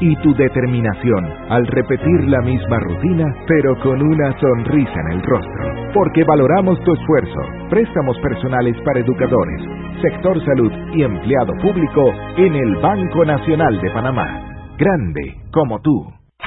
[0.00, 5.92] Y tu determinación al repetir la misma rutina, pero con una sonrisa en el rostro.
[5.92, 7.40] Porque valoramos tu esfuerzo.
[7.68, 9.62] Préstamos personales para educadores,
[10.00, 14.76] sector salud y empleado público en el Banco Nacional de Panamá.
[14.78, 16.19] Grande como tú.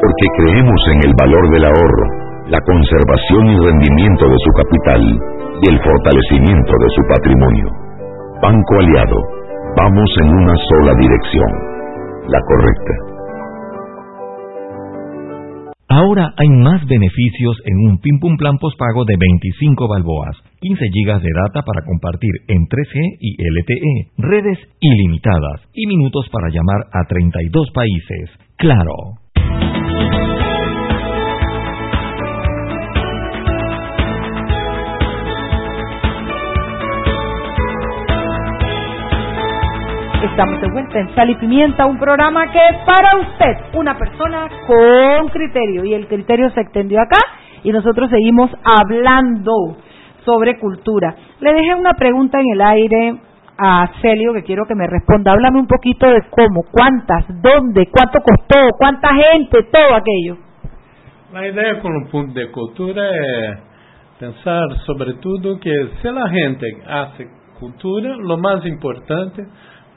[0.00, 2.06] porque creemos en el valor del ahorro,
[2.48, 5.02] la conservación y rendimiento de su capital
[5.62, 7.66] y el fortalecimiento de su patrimonio.
[8.40, 9.18] Banco Aliado,
[9.76, 11.50] vamos en una sola dirección,
[12.28, 13.18] la correcta.
[15.90, 21.30] Ahora hay más beneficios en un Pim Plan postpago de 25 balboas, 15 gigas de
[21.34, 27.70] data para compartir en 3G y LTE, redes ilimitadas y minutos para llamar a 32
[27.72, 28.30] países.
[28.56, 29.16] Claro.
[40.22, 44.48] Estamos de vuelta en Sal y Pimienta, un programa que es para usted, una persona
[44.66, 45.84] con criterio.
[45.84, 47.18] Y el criterio se extendió acá
[47.62, 49.76] y nosotros seguimos hablando
[50.24, 51.14] sobre cultura.
[51.38, 53.14] Le dejé una pregunta en el aire
[53.58, 55.30] a Celio que quiero que me responda.
[55.30, 60.36] Háblame un poquito de cómo, cuántas, dónde, cuánto costó, cuánta gente, todo aquello.
[61.32, 63.58] La idea con un punto de cultura es
[64.18, 67.28] pensar sobre todo que si la gente hace
[67.60, 69.46] cultura, lo más importante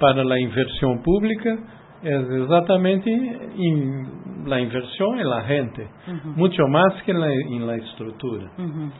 [0.01, 1.55] para a inversión pública
[2.03, 4.03] é exatamente em
[4.47, 6.33] la inversión en la gente, uhum.
[6.35, 8.49] mucho más que en la, estructura.
[8.57, 8.91] Uhum.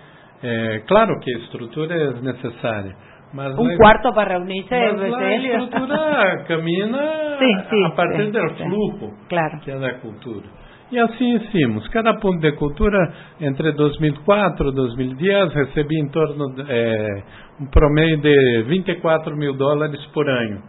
[0.43, 2.95] Eh, claro que a estrutura é necessária.
[3.33, 8.31] Mas um la, quarto para reunirse mas a estrutura camina sí, sí, a partir sí,
[8.31, 9.59] do flujo claro.
[9.61, 10.61] que é da cultura.
[10.91, 11.87] E assim hicimos.
[11.87, 17.23] Cada ponto de cultura, entre 2004 e 2010, recebia em torno de eh,
[17.61, 20.61] um promedio de 24 mil dólares por ano.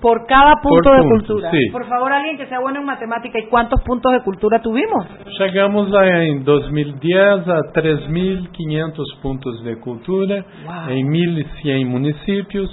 [0.00, 1.50] Por cada punto de cultura.
[1.72, 5.06] Por favor, alguien que sea bueno en matemática, ¿y cuántos puntos de cultura tuvimos?
[5.38, 10.44] Llegamos en 2010 a 3.500 puntos de cultura
[10.88, 12.70] en 1.100 municipios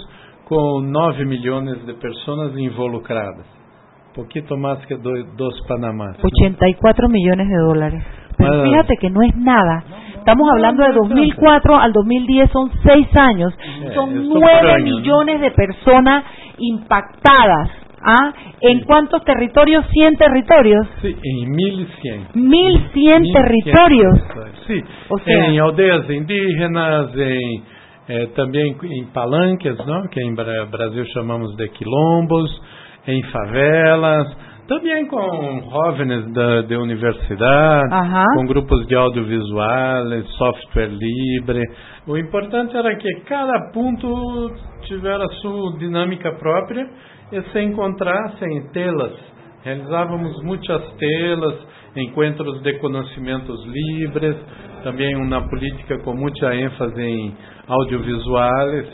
[0.47, 3.45] con 9 millones de personas involucradas.
[4.15, 6.15] Poquito más que dos Panamá.
[6.21, 8.03] 84 millones de dólares.
[8.38, 9.83] Pero fíjate que no es nada.
[10.17, 13.53] Estamos hablando de 2004 al 2010, son seis años.
[13.93, 16.23] Son 9 millones de personas
[16.57, 17.69] impactadas.
[18.07, 18.31] ¿Ah?
[18.61, 19.83] ¿En cuántos territorios?
[19.91, 20.87] ¿100 territorios?
[21.01, 22.27] Sí, en 1100.
[22.35, 24.19] 1100 territorios.
[24.67, 27.63] Sí, o sea, en aldeas indígenas, en,
[28.07, 30.03] eh, también en palanques, ¿no?
[30.11, 32.61] que en Brasil chamamos de quilombos,
[33.07, 34.27] en favelas,
[34.67, 37.89] também com jovens da, de universidade,
[38.36, 41.63] com grupos de audiovisuais, software livre.
[42.08, 44.51] O importante era que cada ponto
[44.82, 46.89] tivesse a sua dinâmica própria
[47.32, 49.13] e se encontrasse em telas.
[49.63, 51.56] Realizávamos muitas telas,
[51.95, 54.36] encontros de conhecimentos livres,
[54.84, 57.36] também uma política com muita ênfase em
[57.67, 58.88] audiovisuais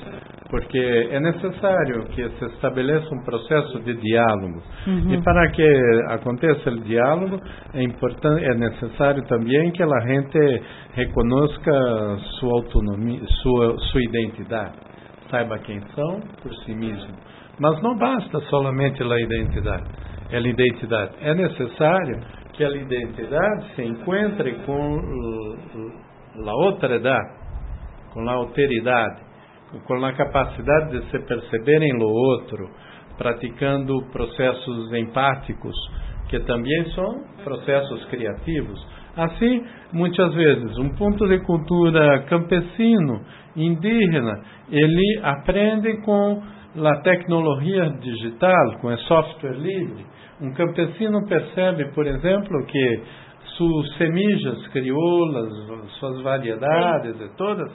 [0.51, 4.61] porque é necessário que se estabeleça um processo de diálogo.
[4.85, 5.13] Uhum.
[5.13, 5.65] E para que
[6.09, 7.39] aconteça o diálogo,
[7.73, 11.71] é importante, é necessário também que a gente reconozca
[12.39, 14.73] sua autonomia, sua, sua identidade,
[15.31, 17.15] saiba quem são por si mesmo.
[17.57, 19.85] Mas não basta somente a identidade.
[20.33, 22.19] A identidade é necessário
[22.53, 24.99] que a identidade se encontre com
[26.45, 27.35] a outra idade,
[28.13, 29.30] com a alteridade
[29.85, 32.69] com a capacidade de se perceberem no outro,
[33.17, 35.75] praticando processos empáticos,
[36.29, 38.79] que também são processos criativos.
[39.15, 43.21] Assim, muitas vezes, um ponto de cultura campesino,
[43.55, 44.41] indígena,
[44.71, 46.41] ele aprende com
[46.77, 50.05] a tecnologia digital, com o software livre.
[50.39, 53.01] Um campesino percebe, por exemplo, que
[53.57, 55.49] suas semijas crioulas,
[55.99, 57.71] suas variedades e todas,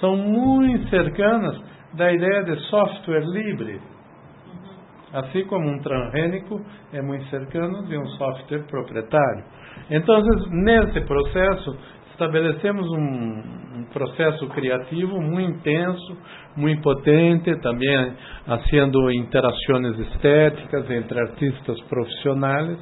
[0.00, 1.60] são muito cercanas
[1.94, 3.80] da ideia de software livre.
[5.12, 6.60] Assim como um transgênico
[6.92, 9.44] é muito cercano de um software proprietário.
[9.90, 10.20] Então,
[10.50, 11.78] nesse processo,
[12.12, 16.18] estabelecemos um, um, processo criativo muito intenso,
[16.56, 18.12] muito potente, também
[18.46, 22.78] haciendo interações estéticas entre artistas profissionais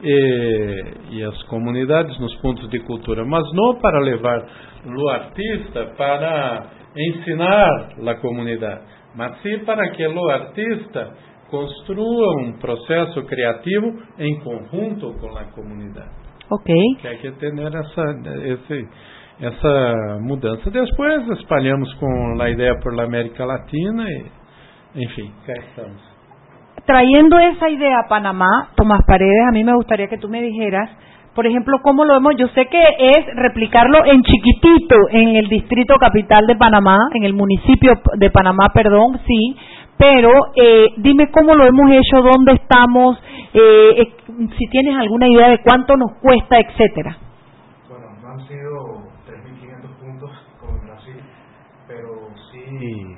[0.00, 4.46] e, e, as comunidades nos pontos de cultura, mas não para levar
[4.86, 8.82] o artista para ensinar a comunidade,
[9.14, 11.12] mas sim para que o artista
[11.50, 16.10] construa um processo criativo em conjunto com a comunidade.
[16.50, 16.74] Ok.
[17.00, 18.02] Que hay que ter essa,
[18.44, 18.88] esse,
[19.40, 20.70] essa mudança.
[20.70, 26.07] Depois espalhamos com a ideia por la América Latina e, enfim, cá estamos.
[26.88, 30.88] Trayendo esa idea a Panamá, Tomás Paredes, a mí me gustaría que tú me dijeras
[31.34, 32.32] por ejemplo, ¿cómo lo vemos?
[32.36, 37.34] Yo sé que es replicarlo en chiquitito en el distrito capital de Panamá, en el
[37.34, 39.56] municipio de Panamá, perdón, sí,
[39.98, 43.18] pero eh, dime cómo lo hemos hecho, dónde estamos,
[43.52, 44.14] eh,
[44.58, 47.18] si tienes alguna idea de cuánto nos cuesta, etcétera.
[47.88, 51.20] Bueno, no han sido 3.500 puntos como en Brasil,
[51.86, 53.16] pero sí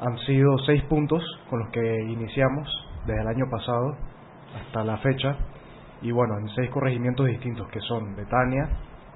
[0.00, 2.68] han sido 6 puntos con los que iniciamos
[3.06, 3.96] desde el año pasado
[4.54, 5.36] hasta la fecha.
[6.00, 8.68] Y bueno, en seis corregimientos distintos que son Betania,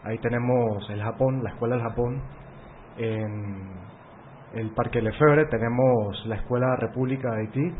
[0.02, 2.22] ahí tenemos el Japón, la Escuela del Japón,
[2.98, 3.70] en
[4.54, 7.74] el Parque Lefebvre tenemos la Escuela República de Haití,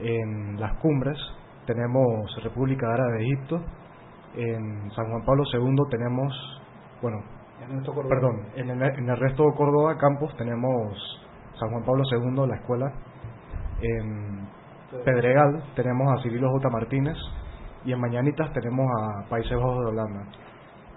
[0.00, 1.16] en Las Cumbres
[1.66, 3.62] tenemos República Árabe de Egipto,
[4.34, 6.34] en San Juan Pablo II tenemos,
[7.00, 7.22] bueno,
[8.08, 11.23] perdón, en el, en el resto de Córdoba Campos tenemos
[11.58, 12.92] San Juan Pablo II, la escuela,
[13.80, 14.48] en
[15.04, 16.68] Pedregal tenemos a Cirilo J.
[16.70, 17.16] Martínez,
[17.84, 20.26] y en Mañanitas tenemos a Países Bajos de Holanda.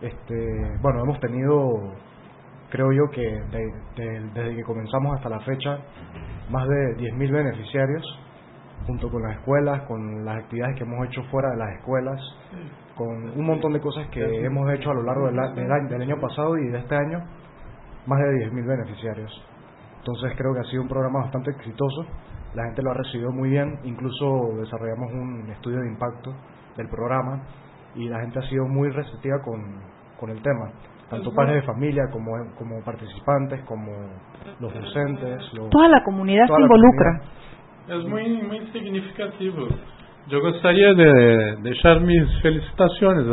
[0.02, 1.94] Este, bueno, hemos tenido,
[2.70, 3.42] creo yo que
[4.34, 5.80] desde que comenzamos hasta la fecha,
[6.50, 8.20] más de 10.000 beneficiarios,
[8.86, 12.22] junto con las escuelas, con las actividades que hemos hecho fuera de las escuelas,
[12.96, 16.22] con un montón de cosas que hemos hecho a lo largo del, del, del año
[16.22, 17.20] pasado y de este año,
[18.06, 19.44] más de 10.000 beneficiarios.
[20.08, 22.06] Entonces creo que ha sido un programa bastante exitoso,
[22.56, 26.34] la gente lo ha recibido muy bien, incluso desarrollamos un estudio de impacto
[26.78, 27.44] del programa
[27.94, 29.60] y la gente ha sido muy receptiva con,
[30.18, 30.72] con el tema,
[31.10, 33.92] tanto padres de familia como, como participantes, como
[34.62, 35.44] los docentes.
[35.72, 37.22] toda la comunidad se involucra.
[37.90, 39.68] Es muy, muy significativo.
[40.30, 43.26] Yo gustaría de dejar mis felicitaciones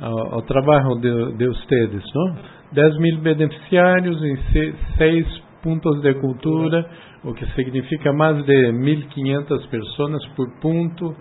[0.00, 2.62] al trabajo de, de ustedes, ¿no?
[2.72, 6.86] 10 mil beneficiarios en seis puntos de cultura,
[7.24, 11.14] o que significa más de 1.500 personas por punto.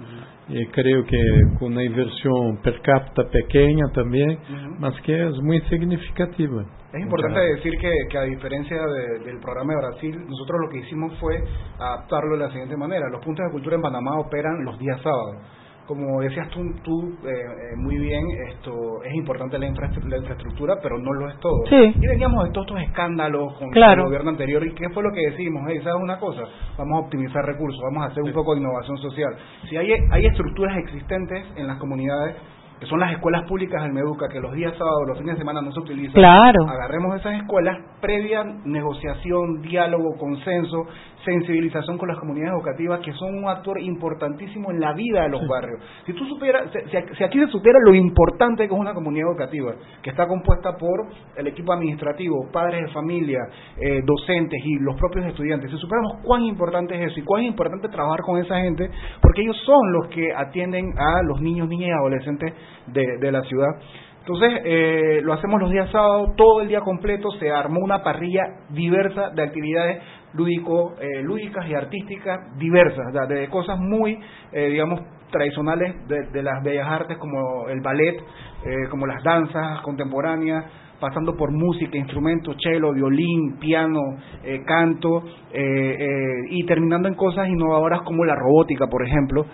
[0.50, 1.18] E creio que
[1.60, 4.38] com uma inversão per capita pequena também,
[4.80, 6.66] mas que é muito significativa.
[6.94, 10.80] Es importante decir que, que a diferencia de, del programa de Brasil, nosotros lo que
[10.80, 11.42] hicimos fue
[11.80, 13.08] adaptarlo de la siguiente manera.
[13.10, 15.38] Los puntos de cultura en Panamá operan los días sábados
[15.88, 20.98] como decías tú, tú eh, eh, muy bien, esto es importante la, la, infraestructura, pero
[20.98, 21.64] no lo es todo.
[21.70, 25.22] Y veníamos de todos estos escándalos con el gobierno anterior, ¿y qué fue lo que
[25.32, 25.64] decimos?
[25.68, 26.44] Hey, ¿Sabes una cosa?
[26.78, 29.36] Vamos a optimizar recursos, vamos a hacer un poco de innovación social.
[29.70, 32.36] Si hay, hay estructuras existentes en las comunidades,
[32.82, 35.62] que son las escuelas públicas del Meduca, que los días sábados, los fines de semana
[35.62, 36.14] no se utilizan.
[36.14, 36.68] Claro.
[36.68, 40.88] Agarremos esas escuelas, previa negociación, diálogo, consenso,
[41.26, 45.48] sensibilización con las comunidades educativas, que son un actor importantísimo en la vida de los
[45.48, 45.82] barrios.
[46.06, 50.10] Si tú supieras, si, aquí se supiera lo importante que es una comunidad educativa, que
[50.10, 53.40] está compuesta por el equipo administrativo, padres de familia,
[53.78, 57.90] eh, docentes y los propios estudiantes, si supiéramos cuán importante es eso y cuán importante
[57.90, 58.90] trabajar con esa gente,
[59.22, 62.54] porque ellos son los que atienden a los niños, niñas y adolescentes
[62.88, 63.70] de, de la ciudad
[64.22, 68.44] Entonces, eh, lo hacemos los días sábados, todo el día completo, se armó una parrilla
[68.70, 70.04] diversa de actividades
[70.34, 74.20] lúdico, eh, lúdicas y artísticas diversas, de cosas muy,
[74.52, 75.02] eh, digamos,
[75.32, 78.18] tradicionales de, las bellas artes como el ballet,
[78.66, 80.66] eh, como las danzas contemporáneas,
[81.02, 84.00] pasando por música, instrumentos, cello, violín, piano,
[84.44, 86.08] eh, canto, eh, eh,
[86.52, 89.46] y terminando en cosas innovadoras como la robótica, por ejemplo,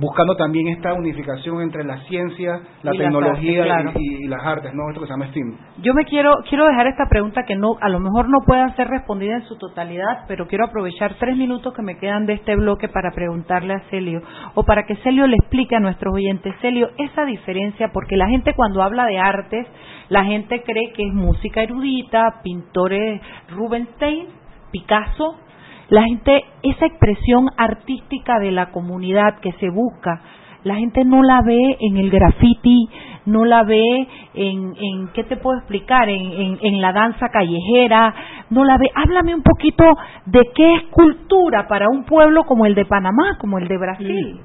[0.00, 4.88] buscando también esta unificación entre la ciencia, la tecnología y, las artes, ¿no?
[4.88, 5.56] Esto que se llama STEAM.
[5.82, 8.88] Yo me quiero quiero dejar esta pregunta que no a lo mejor no pueda ser
[8.88, 12.88] respondida en su totalidad, pero quiero aprovechar tres minutos que me quedan de este bloque
[12.88, 14.22] para preguntarle a Celio
[14.54, 18.54] o para que Celio le explique a nuestros oyentes, Celio, esa diferencia, porque la gente
[18.54, 19.66] cuando habla de artes
[20.08, 24.26] la gente cree que es música erudita, pintores Rubinstein,
[24.70, 25.36] Picasso.
[25.88, 30.20] La gente, esa expresión artística de la comunidad que se busca,
[30.64, 32.88] la gente no la ve en el graffiti,
[33.26, 36.08] no la ve en, en ¿qué te puedo explicar?
[36.08, 38.14] En, en, la danza callejera,
[38.50, 38.90] no la ve.
[38.94, 39.84] Háblame un poquito
[40.26, 44.40] de qué es cultura para un pueblo como el de Panamá, como el de Brasil.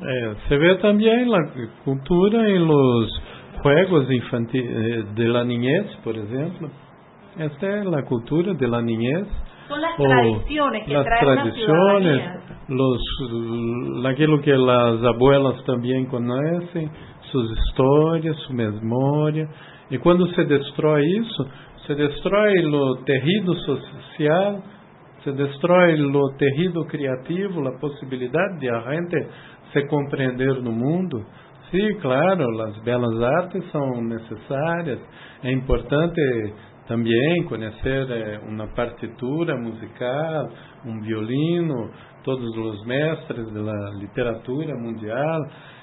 [0.00, 1.38] Eh, se ve también la
[1.84, 3.22] cultura en los
[3.62, 6.70] juegos infantil, eh, de la niñez, por ejemplo.
[7.36, 9.26] Esta es la cultura de la niñez.
[9.66, 12.22] Son las tradiciones que las tradiciones,
[12.68, 16.90] los, aquello que las abuelas también conocen,
[17.32, 19.48] sus historias, su memoria.
[19.90, 21.48] Y cuando se destruye eso,
[21.86, 24.62] se destruye lo tejido social,
[25.24, 29.28] se destruye lo tejido criativo, la posibilidad de la gente
[29.72, 31.24] se comprender no mundo.
[31.70, 34.98] Sí, claro, las belas artes son necesarias.
[35.42, 36.22] Es importante
[36.86, 40.48] también conocer eh, una partitura musical,
[40.86, 41.90] un violino,
[42.24, 45.40] todos los mestres de la literatura mundial,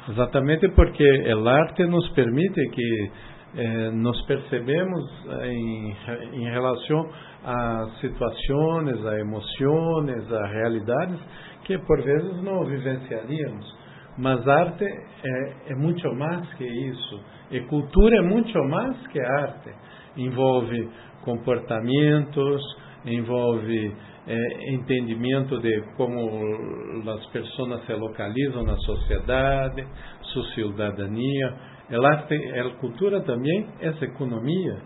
[0.09, 3.11] exatamente porque el arte nos permite que
[3.57, 5.03] eh, nos percebemos
[5.43, 5.95] en,
[6.33, 7.07] en relación
[7.43, 11.19] a situaciones, a emociones, a realidades
[11.65, 13.75] que por vezes no vivenciaríamos.
[14.17, 17.21] Mas arte é, é muito mais que isso.
[17.51, 19.71] E cultura é muito mais que arte.
[20.17, 20.89] Envolve
[21.23, 22.61] comportamentos,
[23.05, 23.93] envolve
[24.27, 29.85] é, entendimento de como as pessoas se localizam na sociedade,
[30.21, 31.74] sua cidadania.
[31.91, 34.77] A arte, a cultura também é economia.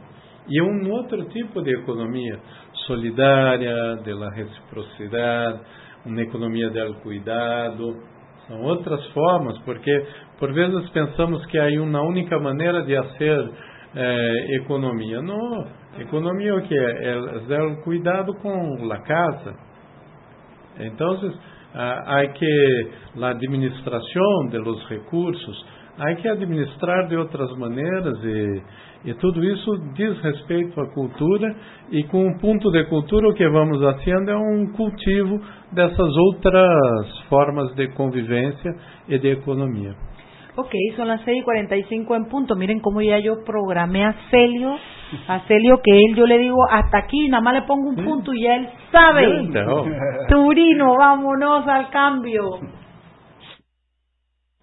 [0.47, 2.39] E é um outro tipo de economia
[2.87, 5.59] solidária, de la reciprocidade,
[6.05, 7.95] uma economia do cuidado,
[8.47, 10.05] são outras formas, porque
[10.39, 13.51] por vezes pensamos que há uma única maneira de fazer
[13.95, 15.21] eh, economia.
[15.21, 15.67] Não,
[15.99, 17.13] economia o que é?
[17.49, 19.55] É o cuidado com a casa.
[20.79, 21.33] Então,
[21.75, 22.89] há que
[23.21, 25.65] a administração de los recursos,
[25.99, 28.61] há que administrar de outras maneiras e
[29.05, 31.55] e tudo isso diz respeito à cultura
[31.89, 35.39] e com um ponto de cultura o que vamos fazendo é um cultivo
[35.71, 38.75] dessas outras formas de convivência
[39.07, 39.95] e de economia.
[40.57, 42.55] Ok, son las 6 y 45 en punto.
[42.57, 44.75] Miren cómo ya yo programé a Celio,
[45.29, 48.33] a Celio que él yo le digo hasta aquí, nada más le pongo un punto
[48.33, 49.47] y ya él sabe.
[50.27, 52.59] Turino, vámonos al cambio.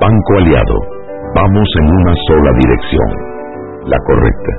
[0.00, 0.76] Banco Aliado,
[1.34, 3.08] vamos en una sola dirección,
[3.86, 4.52] la correcta.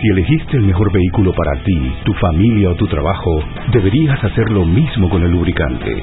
[0.00, 3.30] Si elegiste el mejor vehículo para ti, tu familia o tu trabajo,
[3.72, 6.02] deberías hacer lo mismo con el lubricante.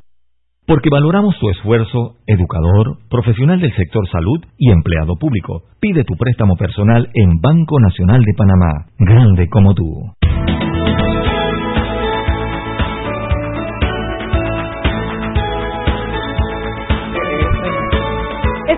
[0.71, 5.63] Porque valoramos tu esfuerzo, educador, profesional del sector salud y empleado público.
[5.81, 10.13] Pide tu préstamo personal en Banco Nacional de Panamá, grande como tú.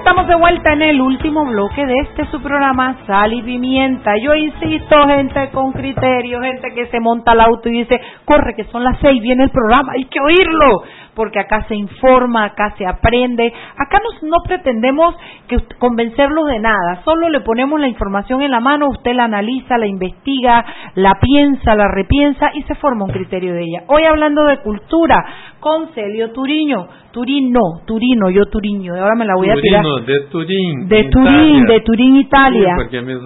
[0.03, 4.11] Estamos de vuelta en el último bloque de este su programa Sal y Pimienta.
[4.21, 8.65] Yo insisto, gente con criterio, gente que se monta al auto y dice, corre que
[8.65, 10.83] son las seis, viene el programa, hay que oírlo
[11.15, 15.15] porque acá se informa, acá se aprende, acá no pretendemos
[15.47, 19.77] que convencerlos de nada, solo le ponemos la información en la mano, usted la analiza,
[19.77, 23.83] la investiga, la piensa, la repiensa y se forma un criterio de ella.
[23.87, 25.23] Hoy hablando de cultura
[25.59, 29.83] con Celio Turiño, Turino, Turino, yo Turiño, ahora me la voy a tirar.
[30.01, 30.87] De Turín.
[30.87, 32.73] De Turín, de Turín, Italia.
[32.75, 33.17] porque mis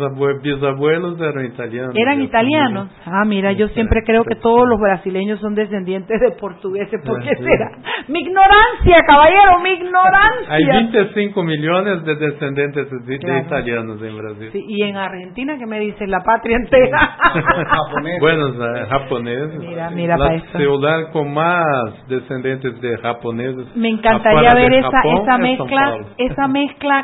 [0.42, 1.96] bisabuelos eran italianos.
[1.96, 2.90] Eran italianos.
[3.06, 7.36] Ah, mira, yo siempre creo que todos los brasileños son descendientes de portugueses, ¿por qué
[7.36, 7.72] será?
[8.08, 10.48] Mi ignorancia, caballero, mi ignorancia.
[10.50, 14.50] Hay 25 millones de descendientes de, italianos en Brasil.
[14.52, 17.18] Sí, y en Argentina, que me dicen la patria entera.
[18.20, 18.54] bueno,
[18.90, 19.60] japoneses.
[19.60, 23.76] Mira, mira La ciudad con más descendientes de japoneses.
[23.76, 26.57] Me encantaría ver esa, esa mezcla, esa mezcla,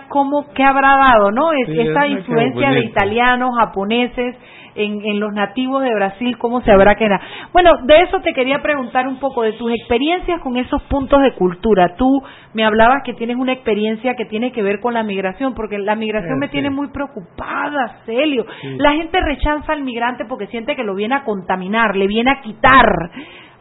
[0.09, 1.51] cómo, qué habrá dado, ¿no?
[1.51, 4.35] Es, esa influencia de italianos, japoneses
[4.75, 7.21] en, los nativos de Brasil, cómo se habrá quedado.
[7.51, 11.33] Bueno, de eso te quería preguntar un poco, de tus experiencias con esos puntos de
[11.33, 11.95] cultura.
[11.95, 12.23] Tú
[12.53, 15.95] me hablabas que tienes una experiencia que tiene que ver con la migración, porque la
[15.95, 18.45] migración me tiene muy preocupada, Celio.
[18.77, 22.41] La gente rechaza al migrante porque siente que lo viene a contaminar, le viene a
[22.41, 22.87] quitar.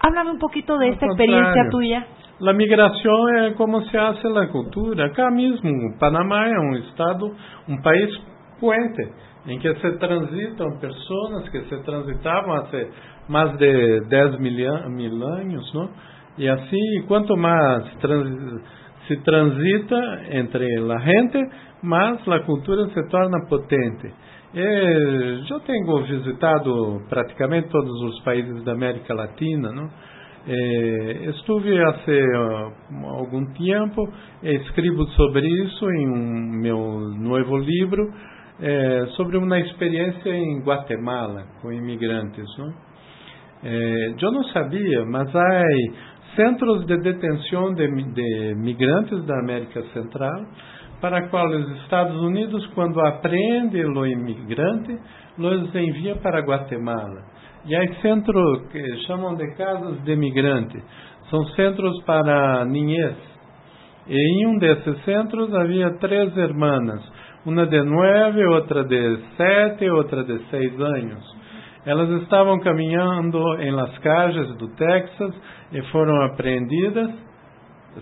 [0.00, 2.06] Háblame un poquito de esa experiencia tuya.
[2.42, 5.06] La migración es como se hace la cultura.
[5.06, 5.70] Acá mismo,
[6.00, 7.30] Panamá es un estado,
[7.68, 8.10] un país
[8.58, 9.12] puente
[9.46, 12.66] em que se transitam pessoas que se transitavam há
[13.28, 15.88] mais de 10 mil, mil anos, não?
[16.36, 18.60] E assim, quanto mais trans,
[19.06, 21.38] se transita entre a gente,
[21.80, 24.12] mais a cultura se torna potente.
[24.52, 29.88] Eu tenho visitado praticamente todos os países da América Latina, não?
[30.44, 32.72] Eh, estive há
[33.04, 34.12] algum tempo,
[34.42, 36.76] escrevo sobre isso em um meu
[37.16, 38.12] novo livro,
[38.60, 42.44] é, sobre uma experiência em Guatemala com imigrantes.
[42.58, 42.72] Não?
[43.64, 45.62] É, eu não sabia, mas há
[46.36, 50.46] centros de detenção de, de migrantes da América Central
[51.00, 54.96] para qual os Estados Unidos, quando apreende o imigrante,
[55.36, 57.24] os envia para Guatemala.
[57.64, 60.82] E há centros que chamam de casas de imigrante.
[61.30, 63.16] São centros para niñez.
[64.06, 67.00] E em um desses centros havia três irmãs
[67.44, 71.36] uma de nove, outra de sete, outra de seis anos.
[71.84, 75.34] Elas estavam caminhando em las calles do Texas
[75.72, 77.10] e foram apreendidas.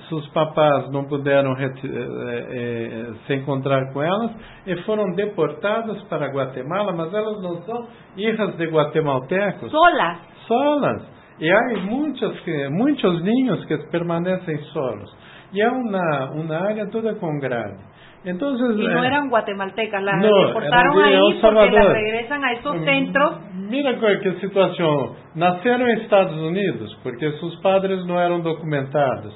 [0.09, 4.31] Seus papás não puderam eh, eh, se encontrar com elas
[4.67, 9.71] e foram deportadas para Guatemala, mas elas não são hijas de guatemaltecos.
[9.71, 10.19] Solas.
[10.47, 11.03] Solas.
[11.41, 15.11] E há muitos, muitos ninhos que permanecem solos.
[15.53, 17.91] E é uma, uma área toda com grade.
[18.23, 22.77] Entonces, y no eh, eran guatemaltecas, las no, deportaron ahí porque las regresan a esos
[22.77, 23.41] mm, centros.
[23.55, 25.15] Mira qué situación.
[25.35, 29.35] Nacieron en Estados Unidos porque sus padres no eran documentados.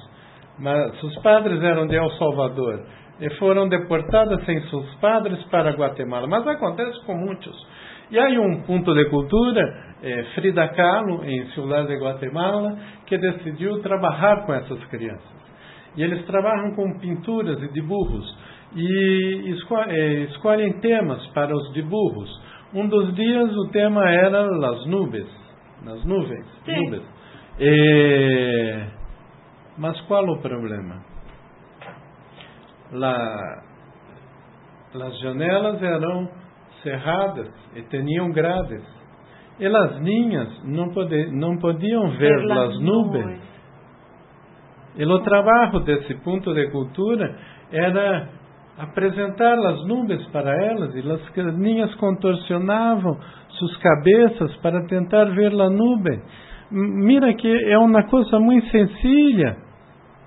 [0.58, 2.84] Mas sus padres eram de El Salvador
[3.20, 6.26] e foram deportadas sem seus padres para Guatemala.
[6.26, 7.54] Mas acontece com muitos.
[8.10, 9.62] E há um ponto de cultura,
[10.02, 12.76] eh, Frida Kahlo, em Ciudad de Guatemala,
[13.06, 15.34] que decidiu trabalhar com essas crianças.
[15.96, 18.36] E eles trabalham com pinturas e dibujos
[18.76, 19.54] e
[19.88, 22.28] é, escolhem temas para os dibujos.
[22.74, 25.28] Um dos dias o tema era as nuvens,
[25.84, 26.76] nas nuvens, Sim.
[26.76, 27.02] nuvens.
[27.60, 28.82] E,
[29.78, 31.02] mas qual o problema?
[32.92, 33.62] La,
[34.94, 36.28] as janelas eram
[36.82, 38.82] cerradas e tinham grades.
[39.58, 43.40] E as ninhas não, pode, não podiam ver as nuvens.
[44.96, 47.36] E o trabalho desse ponto de cultura
[47.72, 48.28] era
[48.78, 53.18] apresentar as nuvens para elas e as ninhas contorcionavam
[53.48, 56.20] suas cabeças para tentar ver a nuvem.
[56.70, 59.56] Mira que é uma coisa muito sencilla,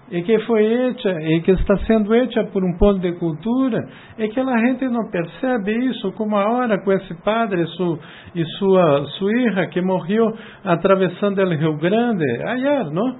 [0.09, 3.77] e que foi hecha e que está sendo hecha por um ponto de cultura
[4.17, 7.99] é que a gente não percebe isso como agora com esse padre su,
[8.33, 10.25] e sua sua filha que morreu
[10.63, 13.15] atravessando o Rio Grande ayer, não?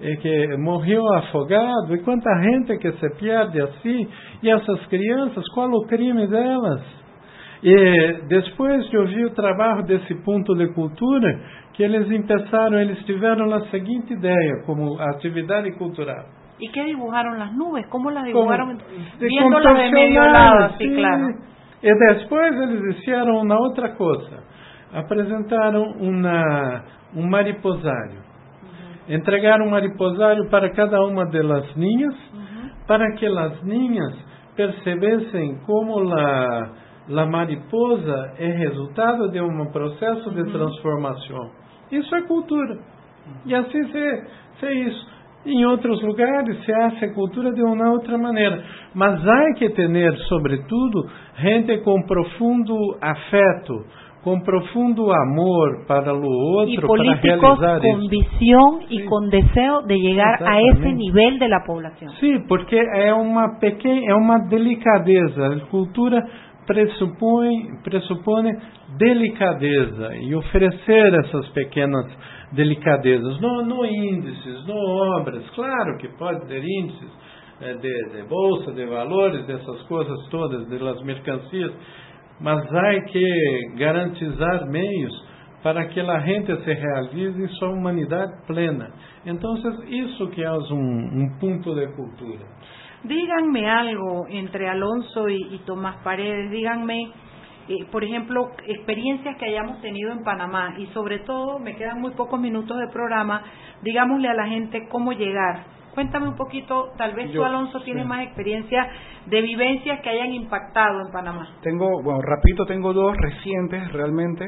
[0.00, 4.08] E que morreu afogado e quanta gente que se perde assim
[4.42, 7.03] e essas crianças qual o crime delas?
[7.66, 11.40] E depois de ouvir o trabalho desse ponto de cultura,
[11.72, 16.26] que eles começaram, eles tiveram a seguinte ideia como atividade cultural.
[16.60, 17.86] ¿Y qué dibujaron las nubes?
[17.88, 18.78] ¿Cómo las dibujaron?
[19.18, 20.94] Viéndolas de medio lado, sí.
[20.94, 21.26] claro.
[21.82, 24.42] E depois eles fizeram uma outra coisa.
[24.92, 26.84] Apresentaram uma,
[27.16, 28.20] um mariposário.
[28.62, 29.16] Uhum.
[29.16, 32.70] Entregaram um mariposário para cada uma das ninhas, uhum.
[32.86, 34.14] para que as ninhas
[34.54, 36.68] percebessem como a,
[37.08, 41.50] a mariposa é resultado de um processo de transformação.
[41.92, 42.78] Isso é cultura.
[43.46, 44.22] E assim se,
[44.60, 45.14] se isso.
[45.46, 48.64] Em outros lugares se hace cultura de uma outra maneira.
[48.94, 53.84] Mas há que ter, sobretudo, gente com profundo afeto,
[54.22, 58.08] com profundo amor para o outro, para realizar con isso.
[58.08, 59.04] visión y sí.
[59.04, 62.10] con deseo de llegar a ese nivel de la población.
[62.20, 65.46] Sim, porque é uma pequena, é uma delicadeza.
[65.46, 66.24] A cultura
[66.66, 68.52] pressupõe, pressupõe
[68.98, 72.06] delicadeza e oferecer essas pequenas
[72.52, 74.76] delicadezas, não, índices, não
[75.18, 77.10] obras, claro que pode ter índices
[77.60, 81.72] é, de, de, bolsa, de valores, dessas coisas todas, das mercancias,
[82.40, 85.24] mas há que garantizar meios
[85.62, 88.90] para que a gente se realize em sua humanidade plena.
[89.24, 89.54] Então,
[89.88, 92.44] isso que é um, um ponto de cultura.
[93.04, 97.12] Díganme algo entre Alonso y, y Tomás Paredes, díganme,
[97.68, 102.12] eh, por ejemplo, experiencias que hayamos tenido en Panamá y sobre todo, me quedan muy
[102.12, 103.42] pocos minutos de programa,
[103.82, 105.64] digámosle a la gente cómo llegar.
[105.94, 108.08] Cuéntame un poquito, tal vez Yo, tú, Alonso, tienes sí.
[108.08, 108.88] más experiencia
[109.26, 111.46] de vivencias que hayan impactado en Panamá.
[111.62, 114.44] Tengo, bueno, rapidito tengo dos recientes realmente.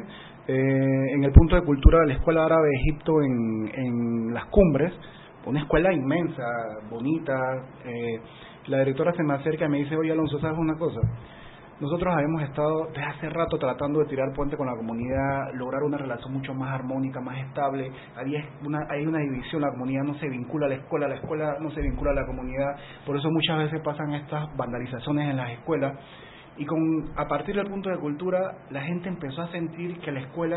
[0.49, 4.47] Eh, en el punto de cultura de la Escuela Árabe de Egipto en, en Las
[4.47, 4.93] Cumbres,
[5.47, 6.45] una escuela inmensa,
[6.91, 7.35] bonita.
[7.85, 8.21] Eh,
[8.69, 11.01] la directora se me acerca y me dice, oye Alonso, ¿sabes una cosa?
[11.79, 15.99] Nosotros habíamos estado desde hace rato tratando de tirar puente con la comunidad, lograr una
[15.99, 17.93] relación mucho más armónica, más estable.
[18.17, 21.59] Había una, hay una división, la comunidad no se vincula a la escuela, la escuela
[21.61, 22.77] no se vincula a la comunidad.
[23.05, 25.99] Por eso muchas veces pasan estas vandalizaciones en las escuelas.
[26.57, 30.21] Y con, a partir del punto de cultura, la gente empezó a sentir que la
[30.21, 30.57] escuela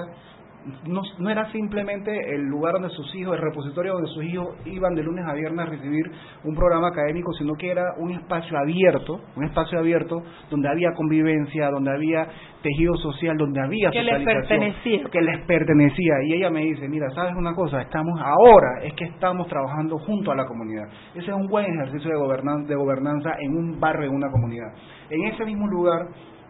[0.86, 4.94] no, no, era simplemente el lugar donde sus hijos, el repositorio donde sus hijos iban
[4.94, 6.12] de lunes a viernes a recibir
[6.44, 11.70] un programa académico, sino que era un espacio abierto, un espacio abierto donde había convivencia,
[11.70, 12.28] donde había
[12.62, 15.04] tejido social, donde había que les pertenecía.
[15.12, 16.14] que les pertenecía.
[16.26, 17.82] Y ella me dice, mira, ¿sabes una cosa?
[17.82, 20.88] Estamos ahora, es que estamos trabajando junto a la comunidad.
[21.16, 24.74] Ese es un buen ejercicio de, gobernan de gobernanza en un barrio, en una comunidad.
[25.10, 26.08] En ese mismo lugar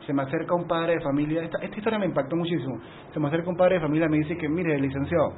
[0.10, 2.80] se me acerca un padre de familia, esta, esta historia me impactó muchísimo,
[3.14, 5.34] se me acerca un padre de familia y me dice que, mire, licenciado,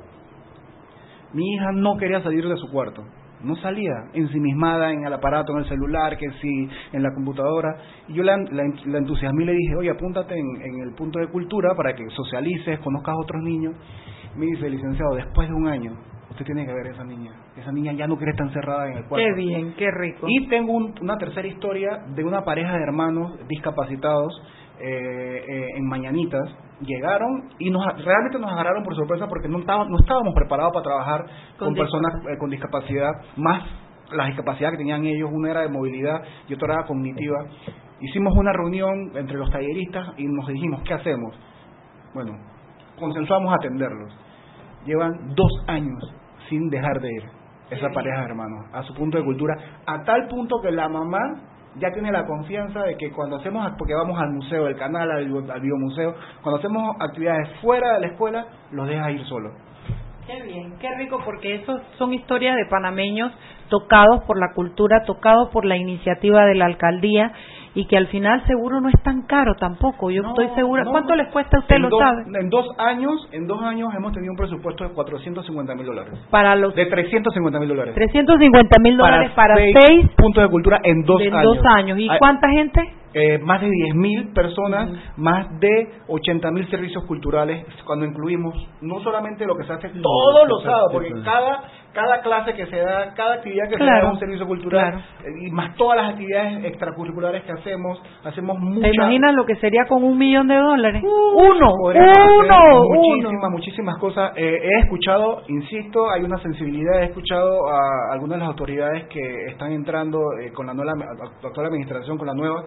[1.34, 3.04] mi hija no quería salir de su cuarto,
[3.44, 7.76] no salía, ensimismada en el aparato, en el celular, que sí, en la computadora,
[8.08, 11.20] y yo la, la, la entusiasmé y le dije, oye, apúntate en, en el punto
[11.20, 13.76] de cultura para que socialices, conozcas a otros niños.
[14.38, 15.98] Me dice, licenciado, después de un año,
[16.30, 17.32] usted tiene que ver a esa niña.
[17.58, 19.28] Esa niña ya no quiere estar encerrada en el cuarto.
[19.28, 20.26] Qué bien, qué rico.
[20.30, 24.42] Y tengo un, una tercera historia de una pareja de hermanos discapacitados
[24.84, 26.50] en Mañanitas.
[26.82, 30.84] Llegaron y nos realmente nos agarraron por sorpresa porque no, estaba, no estábamos preparados para
[30.84, 31.26] trabajar
[31.58, 33.64] con, con personas eh, con discapacidad, más
[34.12, 37.46] la discapacidad que tenían ellos, una era de movilidad y otra era cognitiva.
[38.00, 41.36] Hicimos una reunión entre los talleristas y nos dijimos, ¿qué hacemos?
[42.14, 42.34] Bueno,
[43.00, 44.14] consensuamos atenderlos.
[44.86, 46.04] Llevan dos años
[46.50, 47.24] sin dejar de ir
[47.70, 49.56] esa pareja de hermanos a su punto de cultura,
[49.86, 51.20] a tal punto que la mamá
[51.80, 55.50] ya tiene la confianza de que cuando hacemos, porque vamos al museo, el canal, al,
[55.50, 59.52] al biomuseo, cuando hacemos actividades fuera de la escuela, los deja ir solo.
[60.28, 63.32] Qué bien, qué rico, porque esos son historias de panameños
[63.70, 67.32] tocados por la cultura, tocados por la iniciativa de la alcaldía
[67.74, 70.12] y que al final seguro no es tan caro tampoco.
[70.12, 70.84] Yo no, estoy segura.
[70.84, 72.24] No, ¿Cuánto les cuesta a usted, en lo dos, sabe?
[72.40, 76.20] En dos años, en dos años hemos tenido un presupuesto de 450 mil dólares.
[76.30, 77.96] Para los de 350 mil dólares.
[77.96, 81.56] 350 mil dólares para, seis, seis puntos de cultura en dos en años.
[81.56, 81.98] dos años.
[81.98, 83.01] ¿Y Hay, cuánta gente?
[83.14, 85.18] Eh, más de 10 mil personas, uh -huh.
[85.18, 90.48] más de 80 mil servicios culturales, cuando incluimos no solamente lo que se hace todos
[90.48, 91.62] los sábados, porque cada
[91.94, 95.04] cada clase que se da, cada actividad que se da es un servicio cultural
[95.42, 98.92] y más todas las actividades extracurriculares que hacemos, hacemos muchas.
[98.92, 101.04] ¿Te imaginas lo que sería con un millón de dólares?
[101.04, 104.32] uno, uno, muchísimas, muchísimas cosas.
[104.36, 109.46] Eh, he escuchado, insisto, hay una sensibilidad, he escuchado a algunas de las autoridades que
[109.50, 110.94] están entrando eh, con la nueva,
[111.44, 112.64] actual administración, con la nueva,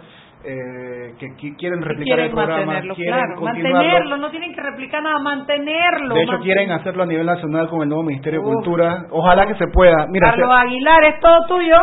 [0.47, 6.15] eh, que, quieren replicar el programa, quieren mantenerlo, no tienen que replicar nada, mantenerlo.
[6.15, 9.07] De hecho, quieren hacerlo a nivel nacional con el nuevo Ministerio de Cultura.
[9.11, 10.07] Ojalá que se pueda.
[10.09, 11.77] Mira, Carlos Aguilar, es todo tuyo.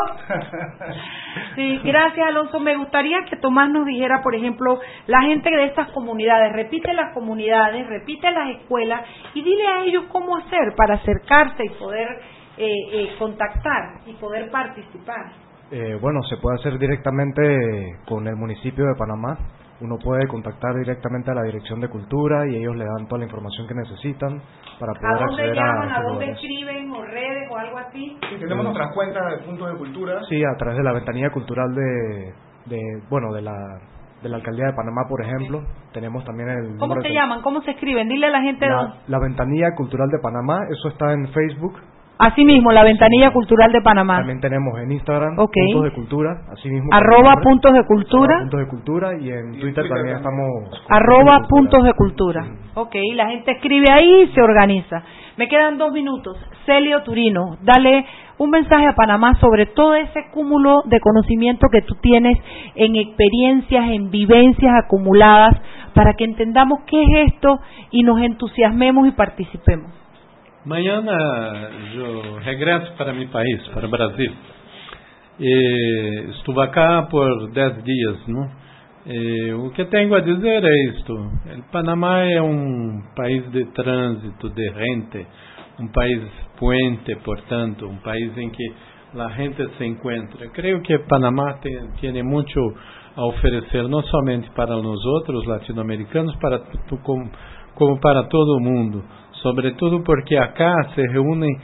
[1.55, 2.59] sí, gracias, Alonso.
[2.59, 7.13] Me gustaría que Tomás nos dijera, por ejemplo, la gente de estas comunidades, repite las
[7.13, 9.01] comunidades, repite las escuelas
[9.33, 12.07] y dile a ellos cómo hacer para acercarse y poder
[12.57, 15.50] eh, eh, contactar y poder participar.
[15.71, 17.41] Eh, bueno, se puede hacer directamente
[18.05, 19.37] con el municipio de Panamá.
[19.79, 23.25] Uno puede contactar directamente a la Dirección de Cultura y ellos le dan toda la
[23.25, 24.41] información que necesitan
[24.77, 28.17] para poder ¿A dónde acceder llaman, a, ¿A dónde escriben o redes o algo así?
[28.29, 30.19] Sí, tenemos nuestras cuentas de puntos de cultura.
[30.29, 32.33] Sí, a través de la ventanilla cultural de,
[32.65, 33.55] de bueno, de la
[34.21, 35.63] de la alcaldía de Panamá, por ejemplo,
[35.93, 37.41] tenemos también el ¿Cómo se llaman?
[37.41, 38.07] ¿Cómo se escriben?
[38.07, 41.79] Dile a la gente la, la ventanilla cultural de Panamá, eso está en Facebook
[42.23, 44.17] Asimismo, la ventanilla cultural de Panamá.
[44.17, 46.89] También tenemos en Instagram puntos de cultura, asimismo.
[46.93, 48.41] Arroba puntos de cultura.
[48.41, 50.47] puntos de cultura y en Twitter también estamos.
[50.87, 52.45] Arroba puntos de cultura.
[52.75, 55.01] Ok, la gente escribe ahí y se organiza.
[55.37, 56.37] Me quedan dos minutos.
[56.67, 58.05] Celio Turino, dale
[58.37, 62.37] un mensaje a Panamá sobre todo ese cúmulo de conocimiento que tú tienes
[62.75, 65.59] en experiencias, en vivencias acumuladas,
[65.95, 67.59] para que entendamos qué es esto
[67.89, 69.91] y nos entusiasmemos y participemos.
[70.63, 71.11] Mañana
[71.95, 74.31] eu regresso para meu país, para o Brasil.
[75.39, 78.47] E estou acá por dez dias, não?
[79.07, 84.51] E o que tenho a dizer é isto: o Panamá é um país de trânsito,
[84.51, 85.25] de gente,
[85.79, 86.21] um país
[86.59, 88.73] puente, portanto, um país em que
[89.17, 90.47] a gente se encontra.
[90.49, 92.59] Creio que Panamá tem, tem muito
[93.15, 96.59] a oferecer, não somente para nós outros latino-americanos, para
[97.03, 97.31] como,
[97.73, 99.03] como para todo o mundo
[99.41, 101.57] sobretudo porque acá se reúnem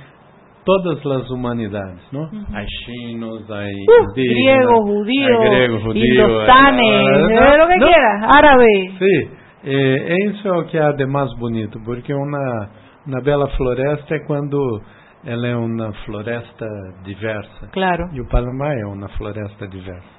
[0.65, 2.01] todas as humanidades.
[2.11, 2.45] Uhum.
[2.53, 7.57] Hay chinos, hay uh, griegos, judíos, griego, judío, ¿no?
[7.57, 8.91] lo que no, quiera, árabe.
[8.99, 9.29] Sí,
[9.63, 12.69] eh, isso é o que há de mais bonito, porque uma,
[13.05, 14.81] uma bela floresta é quando
[15.25, 16.67] ela é uma floresta
[17.03, 17.67] diversa.
[17.71, 18.09] Claro.
[18.13, 20.16] E o Panamá é uma floresta diversa.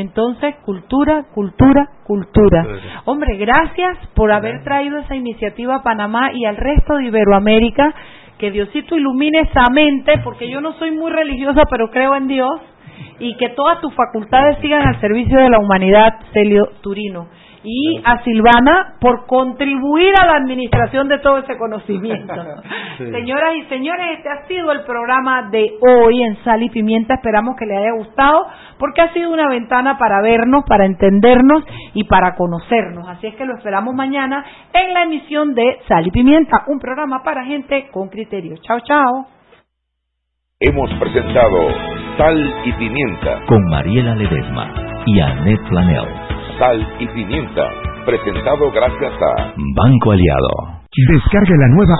[0.00, 2.66] Entonces, cultura, cultura, cultura.
[3.04, 7.94] Hombre, gracias por haber traído esa iniciativa a Panamá y al resto de Iberoamérica.
[8.38, 12.60] Que Diosito ilumine esa mente, porque yo no soy muy religiosa, pero creo en Dios.
[13.18, 17.28] Y que todas tus facultades sigan al servicio de la humanidad, Celio Turino
[17.62, 22.32] y a Silvana por contribuir a la administración de todo ese conocimiento.
[22.98, 27.14] Señoras y señores, este ha sido el programa de hoy en Sal y Pimienta.
[27.14, 28.46] Esperamos que le haya gustado
[28.78, 33.08] porque ha sido una ventana para vernos, para entendernos y para conocernos.
[33.08, 37.22] Así es que lo esperamos mañana en la emisión de Sal y Pimienta, un programa
[37.22, 38.56] para gente con criterio.
[38.62, 39.26] Chao, chao.
[40.60, 41.68] Hemos presentado
[42.16, 44.74] Sal y Pimienta con Mariela Ledesma
[45.06, 46.39] y Annette Planel
[46.98, 47.62] y pimienta.
[48.04, 50.80] Presentado gracias a Banco Aliado.
[51.08, 51.94] Descarga la nueva